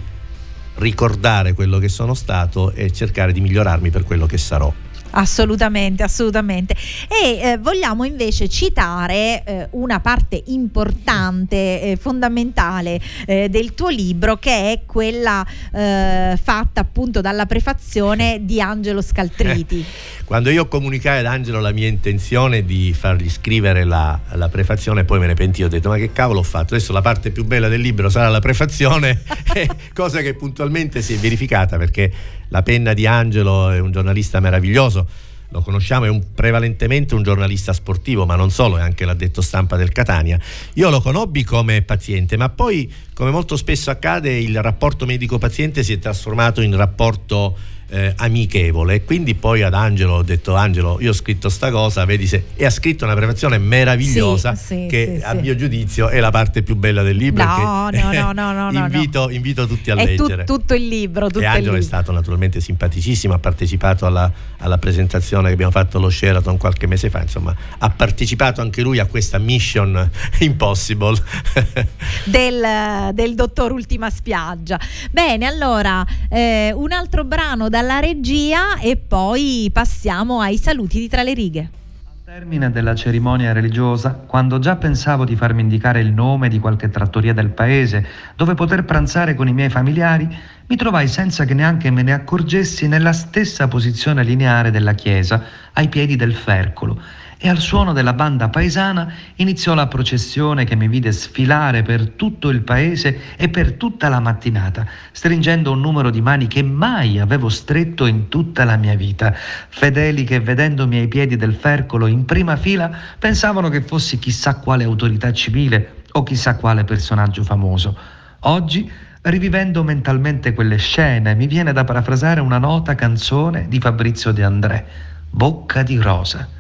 ricordare 0.76 1.54
quello 1.54 1.80
che 1.80 1.90
sono 1.90 2.14
stato 2.14 2.74
e 2.74 2.92
cercare 2.92 3.32
di 3.32 3.42
migliorarmi 3.42 3.90
per 3.90 4.04
quello 4.04 4.28
che 4.28 4.38
sarò. 4.38 4.72
Assolutamente, 5.12 6.04
assolutamente. 6.04 6.76
E 7.08 7.40
eh, 7.40 7.58
vogliamo 7.58 8.04
invece 8.04 8.48
citare 8.48 9.44
eh, 9.44 9.68
una 9.72 10.00
parte 10.00 10.42
importante, 10.48 11.82
eh, 11.82 11.98
fondamentale 12.00 13.00
eh, 13.26 13.50
del 13.50 13.74
tuo 13.74 13.90
libro, 13.90 14.38
che 14.38 14.72
è 14.72 14.82
quella 14.86 15.46
eh, 15.74 16.38
fatta 16.42 16.82
appunto 16.82 17.22
dalla 17.22 17.46
prefazione 17.46 18.40
di 18.42 18.62
Angelo 18.62 19.02
Scaltriti. 19.02 19.84
Quando 20.26 20.50
io 20.50 20.68
comunicai 20.68 21.20
ad 21.20 21.26
Angelo 21.26 21.60
la 21.60 21.72
mia 21.72 21.88
intenzione 21.88 22.64
di 22.64 22.94
fargli 22.94 23.30
scrivere 23.30 23.84
la, 23.84 24.18
la 24.34 24.50
prefazione, 24.50 25.04
poi 25.04 25.20
me 25.20 25.28
ne 25.28 25.34
pentii, 25.34 25.66
ho 25.66 25.68
detto 25.68 25.90
ma 25.90 25.98
che 25.98 26.12
cavolo 26.14 26.40
ho 26.40 26.44
fatto? 26.44 26.74
Adesso 26.76 26.94
la 26.94 27.02
parte 27.02 27.32
più 27.32 27.44
bella 27.44 27.68
del 27.68 27.82
libro 27.82 28.10
sarà 28.10 28.30
la 28.30 28.40
prefazione, 28.40 29.24
cosa 29.94 30.22
che 30.22 30.34
puntualmente 30.34 31.02
si 31.02 31.14
è 31.16 31.18
verificata 31.18 31.78
perché 31.78 32.12
la 32.52 32.62
penna 32.62 32.94
di 32.94 33.08
Angelo 33.08 33.72
è 33.72 33.80
un 33.80 33.92
giornalista 33.92 34.40
meraviglioso 34.40 35.08
lo 35.52 35.62
conosciamo, 35.62 36.06
è 36.06 36.10
un, 36.10 36.34
prevalentemente 36.34 37.14
un 37.14 37.24
giornalista 37.24 37.74
sportivo, 37.74 38.26
ma 38.26 38.36
non 38.36 38.50
solo, 38.52 38.78
è 38.78 38.82
anche 38.82 39.04
l'addetto 39.04 39.42
stampa 39.42 39.76
del 39.76 39.92
Catania. 39.92 40.40
Io 40.76 40.90
lo 40.90 41.02
conobbi 41.02 41.44
come 41.44 41.82
paziente, 41.82 42.38
ma 42.38 42.50
poi, 42.50 42.92
come 43.14 43.32
molto 43.32 43.58
spesso 43.58 43.92
accade, 43.92 44.38
il 44.38 44.62
rapporto 44.62 45.06
medico-paziente 45.06 45.84
si 45.84 45.94
è 45.94 46.00
trasformato 46.00 46.62
in 46.62 46.76
rapporto 46.76 47.58
eh, 47.92 48.14
amichevole. 48.16 48.96
E 48.96 49.04
quindi 49.04 49.36
poi 49.36 49.62
ad 49.62 49.74
Angelo 49.74 50.14
ho 50.16 50.24
detto: 50.24 50.56
Angelo, 50.56 50.98
io 51.02 51.12
ho 51.12 51.14
scritto 51.14 51.50
sta 51.50 51.70
cosa, 51.70 52.06
vedi 52.06 52.26
se. 52.26 52.46
E 52.56 52.66
ha 52.66 52.70
scritto 52.70 53.06
una 53.06 53.16
prefazione 53.16 53.58
meravigliosa 53.58 54.56
Sì, 54.56 54.66
sì, 54.66 54.88
che 54.90 55.18
sì, 55.20 55.26
a 55.26 55.34
mio 55.34 55.56
giudizio 55.56 56.08
è 56.10 56.20
la 56.20 56.32
parte 56.32 56.64
più 56.64 56.76
bella 56.76 57.04
del 57.04 57.18
libro. 57.18 57.44
No, 57.44 57.90
che- 57.92 58.02
no, 58.02 58.12
no, 58.32 58.52
no, 58.52 58.54
no, 58.54 58.72
no, 58.72 58.86
invito, 58.86 59.30
invito 59.30 59.68
tutti 59.68 59.92
a 59.92 59.96
è 59.96 60.16
tu- 60.16 60.24
leggere. 60.24 60.44
tutto 60.46 60.74
il 60.74 60.88
libro, 60.88 61.28
tutto 61.28 61.42
e 61.42 61.46
Angelo 61.46 61.76
è 61.76 61.82
stato 61.82 62.12
naturalmente 62.12 62.62
simpaticissimo, 62.62 63.34
ha 63.34 63.40
partecipato 63.40 64.06
alla, 64.06 64.32
alla 64.58 64.78
presentazione 64.78 65.48
che 65.48 65.54
abbiamo 65.54 65.72
fatto 65.72 65.98
allo 65.98 66.10
Sheraton 66.10 66.58
qualche 66.58 66.88
mese 66.88 67.10
fa, 67.10 67.22
insomma 67.22 67.54
ha 67.78 67.90
partecipato 67.90 68.62
anche 68.62 68.82
lui 68.82 69.00
a 69.00 69.06
questa 69.06 69.38
mission 69.38 70.10
impossible. 70.40 71.22
del, 72.26 73.14
del 73.14 73.36
dottor 73.36 73.72
Ultima 73.72 74.10
Spiaggia. 74.10 74.80
Bene, 75.12 75.46
allora 75.46 76.06
eh, 76.30 76.72
un 76.74 76.92
altro 76.92 77.24
brano 77.24 77.70
dalla 77.82 78.00
regia 78.00 78.78
e 78.80 78.96
poi 78.96 79.68
passiamo 79.74 80.40
ai 80.40 80.60
saluti 80.60 81.00
di 81.00 81.10
tra 81.10 81.24
le 81.24 81.34
righe. 81.34 81.70
Al 82.06 82.36
termine 82.36 82.70
della 82.70 82.94
cerimonia 82.94 83.54
religiosa, 83.54 84.12
quando 84.12 84.60
già 84.60 84.76
pensavo 84.76 85.26
di 85.26 85.36
farmi 85.36 85.62
indicare 85.62 86.00
il 86.00 86.14
nome 86.14 86.48
di 86.48 86.60
qualche 86.60 86.92
trattoria 86.92 87.34
del 87.34 87.50
paese 87.50 88.06
dove 88.36 88.54
poter 88.54 88.86
pranzare 88.86 89.34
con 89.34 89.48
i 89.48 89.54
miei 89.54 89.70
familiari, 89.70 90.30
mi 90.68 90.76
trovai 90.76 91.08
senza 91.08 91.44
che 91.44 91.56
neanche 91.56 91.90
me 91.90 92.04
ne 92.04 92.14
accorgessi 92.14 92.88
nella 92.88 93.14
stessa 93.14 93.68
posizione 93.68 94.24
lineare 94.24 94.70
della 94.70 94.94
chiesa, 94.94 95.44
ai 95.74 95.90
piedi 95.90 96.16
del 96.16 96.36
fercolo, 96.36 97.02
e 97.44 97.50
al 97.50 97.58
suono 97.58 97.92
della 97.92 98.14
banda 98.14 98.50
paesana 98.50 99.12
iniziò 99.38 99.74
la 99.74 99.88
processione 99.88 100.64
che 100.64 100.76
mi 100.76 100.88
vide 100.88 101.12
sfilare 101.12 101.82
per 101.82 102.10
tutto 102.10 102.50
il 102.50 102.62
paese 102.62 103.20
e 103.36 103.50
per 103.50 103.74
tutta 103.74 104.10
la 104.10 104.20
mattinata, 104.20 104.86
stringendo 105.12 105.72
un 105.72 105.82
numero 105.82 106.12
di 106.12 106.22
mani 106.22 106.46
che 106.46 106.62
mai 106.62 107.18
avevo 107.18 107.50
stretto 107.50 108.06
in 108.06 108.28
tutta 108.28 108.64
la 108.64 108.78
mia 108.78 108.96
vita, 108.96 109.34
fedeli 109.34 110.24
che 110.24 110.40
vedendomi 110.40 111.00
ai 111.00 111.08
piedi 111.08 111.36
del 111.36 111.56
fercolo 111.56 112.06
in 112.06 112.26
prima 112.26 112.56
fila 112.58 112.92
pensavano 113.18 113.70
che 113.70 113.82
fossi 113.82 114.20
chissà 114.20 114.58
quale 114.58 114.84
autorità 114.84 115.34
civile 115.34 116.04
o 116.12 116.22
chissà 116.22 116.56
quale 116.58 116.84
personaggio 116.84 117.42
famoso. 117.42 117.98
Oggi, 118.42 118.88
rivivendo 119.24 119.84
mentalmente 119.84 120.54
quelle 120.54 120.78
scene, 120.78 121.34
mi 121.34 121.48
viene 121.48 121.74
da 121.74 121.84
parafrasare 121.86 122.40
una 122.40 122.60
nota 122.60 122.94
canzone 122.94 123.66
di 123.68 123.80
Fabrizio 123.80 124.32
De 124.32 124.44
André, 124.44 124.86
Bocca 125.28 125.82
di 125.82 125.98
rosa. 125.98 126.60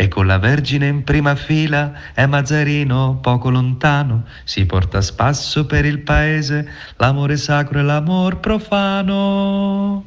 E 0.00 0.08
con 0.08 0.26
la 0.26 0.38
Vergine 0.38 0.86
in 0.86 1.04
prima 1.04 1.34
fila 1.34 1.92
e 2.14 2.24
Mazzarino 2.24 3.18
poco 3.20 3.50
lontano 3.50 4.24
si 4.44 4.64
porta 4.64 4.96
a 4.96 5.02
spasso 5.02 5.66
per 5.66 5.84
il 5.84 5.98
paese 5.98 6.66
l'amore 6.96 7.36
sacro 7.36 7.80
e 7.80 7.82
l'amor 7.82 8.40
profano. 8.40 10.06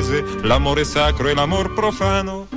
l'amore 0.41 0.83
sacro 0.83 1.27
e 1.27 1.33
l'amor 1.33 1.73
profano. 1.73 2.50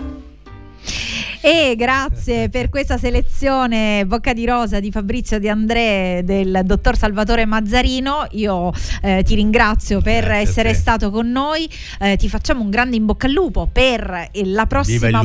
E 1.47 1.74
grazie 1.76 2.49
per 2.49 2.70
questa 2.70 2.97
selezione 2.97 4.07
Bocca 4.07 4.32
di 4.32 4.47
Rosa 4.47 4.80
di 4.80 4.90
Fabrizio 4.90 5.38
De 5.38 5.51
André 5.51 6.22
del 6.24 6.62
dottor 6.64 6.97
Salvatore 6.97 7.45
Mazzarino. 7.45 8.28
Io 8.30 8.72
eh, 9.03 9.22
ti 9.22 9.34
ringrazio 9.34 10.01
per 10.01 10.24
Grazie 10.24 10.40
essere 10.40 10.72
stato 10.72 11.11
con 11.11 11.30
noi. 11.30 11.68
Eh, 12.01 12.16
ti 12.16 12.30
facciamo 12.30 12.62
un 12.62 12.70
grande 12.70 12.97
in 12.97 13.05
bocca 13.05 13.26
al 13.26 13.34
lupo 13.34 13.68
per 13.70 14.30
eh, 14.32 14.47
la 14.47 14.64
prossima, 14.64 15.22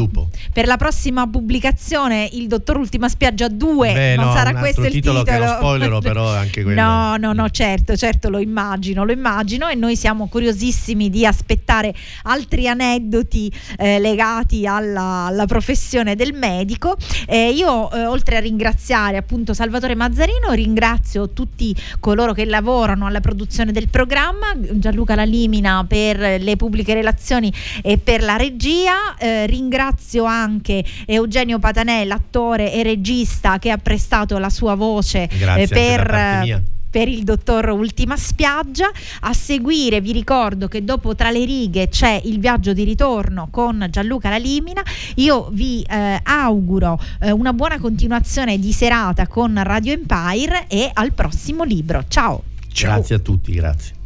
per 0.51 0.67
la 0.67 0.75
prossima 0.75 1.25
pubblicazione. 1.25 2.27
Il 2.33 2.47
dottor 2.47 2.75
Ultima 2.75 3.07
Spiaggia 3.07 3.47
2. 3.47 3.93
Beh, 3.93 4.15
non 4.17 4.25
no, 4.25 4.33
sarà 4.33 4.59
questo 4.59 4.81
il 4.81 4.91
titolo 4.91 5.23
titolo. 5.23 5.45
che 5.45 5.51
spoilerò, 5.55 5.99
però 6.03 6.27
anche 6.27 6.63
quello- 6.63 6.81
No, 6.81 7.15
no, 7.15 7.31
no, 7.31 7.49
certo, 7.49 7.95
certo, 7.95 8.29
lo 8.29 8.39
immagino, 8.39 9.05
lo 9.05 9.13
immagino 9.13 9.69
e 9.69 9.75
noi 9.75 9.95
siamo 9.95 10.27
curiosissimi 10.27 11.09
di 11.09 11.25
aspettare 11.25 11.95
altri 12.23 12.67
aneddoti 12.67 13.49
eh, 13.77 13.99
legati 13.99 14.67
alla, 14.67 15.27
alla 15.27 15.45
professione 15.45 16.07
del 16.15 16.33
medico. 16.33 16.95
Eh, 17.27 17.49
io, 17.51 17.91
eh, 17.91 18.05
oltre 18.05 18.37
a 18.37 18.39
ringraziare 18.39 19.17
appunto 19.17 19.53
Salvatore 19.53 19.95
Mazzarino, 19.95 20.51
ringrazio 20.51 21.29
tutti 21.29 21.75
coloro 21.99 22.33
che 22.33 22.45
lavorano 22.45 23.05
alla 23.05 23.19
produzione 23.19 23.71
del 23.71 23.89
programma, 23.89 24.53
Gianluca 24.57 25.15
Lalimina 25.15 25.85
per 25.87 26.17
le 26.19 26.55
pubbliche 26.55 26.93
relazioni 26.93 27.51
e 27.81 27.97
per 27.97 28.23
la 28.23 28.35
regia, 28.35 29.15
Eh, 29.17 29.45
ringrazio 29.47 30.23
anche 30.23 30.83
Eugenio 31.05 31.59
Patanè, 31.59 32.05
l'attore 32.05 32.71
e 32.73 32.83
regista 32.83 33.59
che 33.59 33.69
ha 33.69 33.77
prestato 33.77 34.37
la 34.37 34.49
sua 34.49 34.75
voce 34.75 35.27
eh, 35.29 35.67
per. 35.67 36.77
Per 36.89 37.07
il 37.07 37.23
dottor 37.23 37.69
Ultima 37.69 38.17
Spiaggia. 38.17 38.89
A 39.21 39.33
seguire 39.33 40.01
vi 40.01 40.11
ricordo 40.11 40.67
che 40.67 40.83
dopo 40.83 41.15
Tra 41.15 41.31
le 41.31 41.45
righe 41.45 41.89
c'è 41.89 42.19
il 42.23 42.39
viaggio 42.39 42.73
di 42.73 42.83
ritorno 42.83 43.47
con 43.51 43.87
Gianluca 43.89 44.29
Lalimina. 44.29 44.81
Io 45.15 45.49
vi 45.51 45.81
eh, 45.89 46.19
auguro 46.23 46.99
eh, 47.19 47.31
una 47.31 47.53
buona 47.53 47.79
continuazione 47.79 48.59
di 48.59 48.71
serata 48.71 49.27
con 49.27 49.61
Radio 49.63 49.93
Empire 49.93 50.65
e 50.67 50.89
al 50.93 51.13
prossimo 51.13 51.63
libro. 51.63 52.05
Ciao! 52.07 52.43
Grazie 52.73 53.15
a 53.15 53.19
tutti, 53.19 53.53
grazie. 53.53 53.97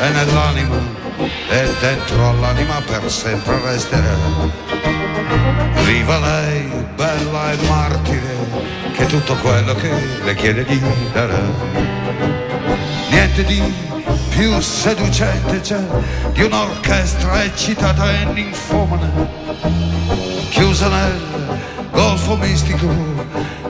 È 0.00 0.08
nell'anima 0.08 0.76
e 1.50 1.68
dentro 1.78 2.30
all'anima 2.30 2.80
per 2.86 3.10
sempre 3.10 3.60
resterà. 3.62 4.16
Viva 5.84 6.18
lei, 6.18 6.70
bella 6.96 7.52
e 7.52 7.56
martire, 7.68 8.36
che 8.94 9.04
tutto 9.04 9.34
quello 9.36 9.74
che 9.74 9.90
le 10.24 10.34
chiede 10.34 10.62
gli 10.62 10.80
darà. 11.12 11.42
Niente 13.10 13.44
di 13.44 13.60
più 14.30 14.58
seducente 14.60 15.60
c'è 15.60 15.84
di 16.32 16.44
un'orchestra 16.44 17.44
eccitata 17.44 18.20
e 18.20 18.24
ninfomana, 18.24 19.10
chiusa 20.48 20.88
nel 20.88 21.20
golfo 21.90 22.36
mistico 22.36 22.88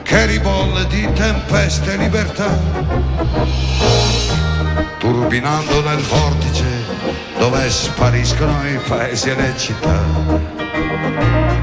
che 0.01 0.25
ribolle 0.27 0.87
di 0.87 1.11
tempeste 1.11 1.93
e 1.93 1.97
libertà 1.97 4.40
turbinando 4.97 5.81
nel 5.81 5.99
vortice 5.99 6.65
dove 7.37 7.69
spariscono 7.69 8.67
i 8.67 8.79
paesi 8.87 9.29
e 9.29 9.35
le 9.35 9.53
città. 9.57 9.99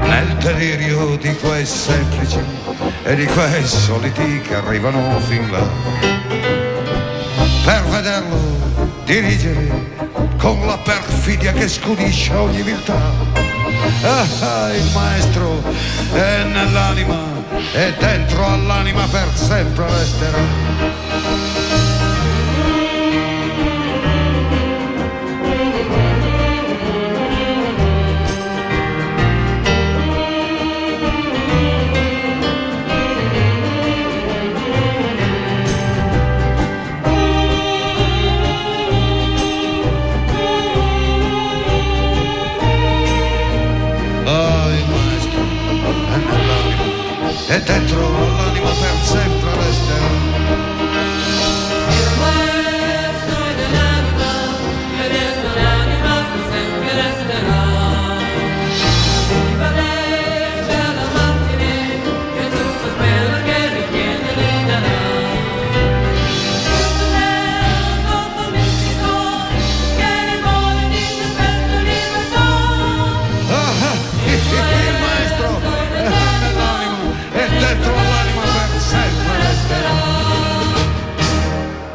Nel 0.01 0.35
delirio 0.37 1.15
di 1.15 1.33
quei 1.35 1.65
semplici 1.65 2.39
e 3.03 3.15
di 3.15 3.25
quei 3.25 3.65
soliti 3.65 4.41
che 4.41 4.55
arrivano 4.55 5.19
fin 5.21 5.49
là. 5.51 5.67
Per 7.63 7.83
vederlo 7.83 8.37
dirigere 9.05 9.97
con 10.37 10.65
la 10.65 10.77
perfidia 10.77 11.51
che 11.51 11.67
scudisce 11.67 12.33
ogni 12.33 12.61
viltà. 12.61 12.99
Ah, 14.01 14.73
il 14.73 14.89
maestro 14.93 15.61
è 16.13 16.43
nell'anima 16.43 17.17
e 17.73 17.93
dentro 17.97 18.45
all'anima 18.45 19.05
per 19.07 19.27
sempre 19.33 19.85
resterà. 19.85 21.58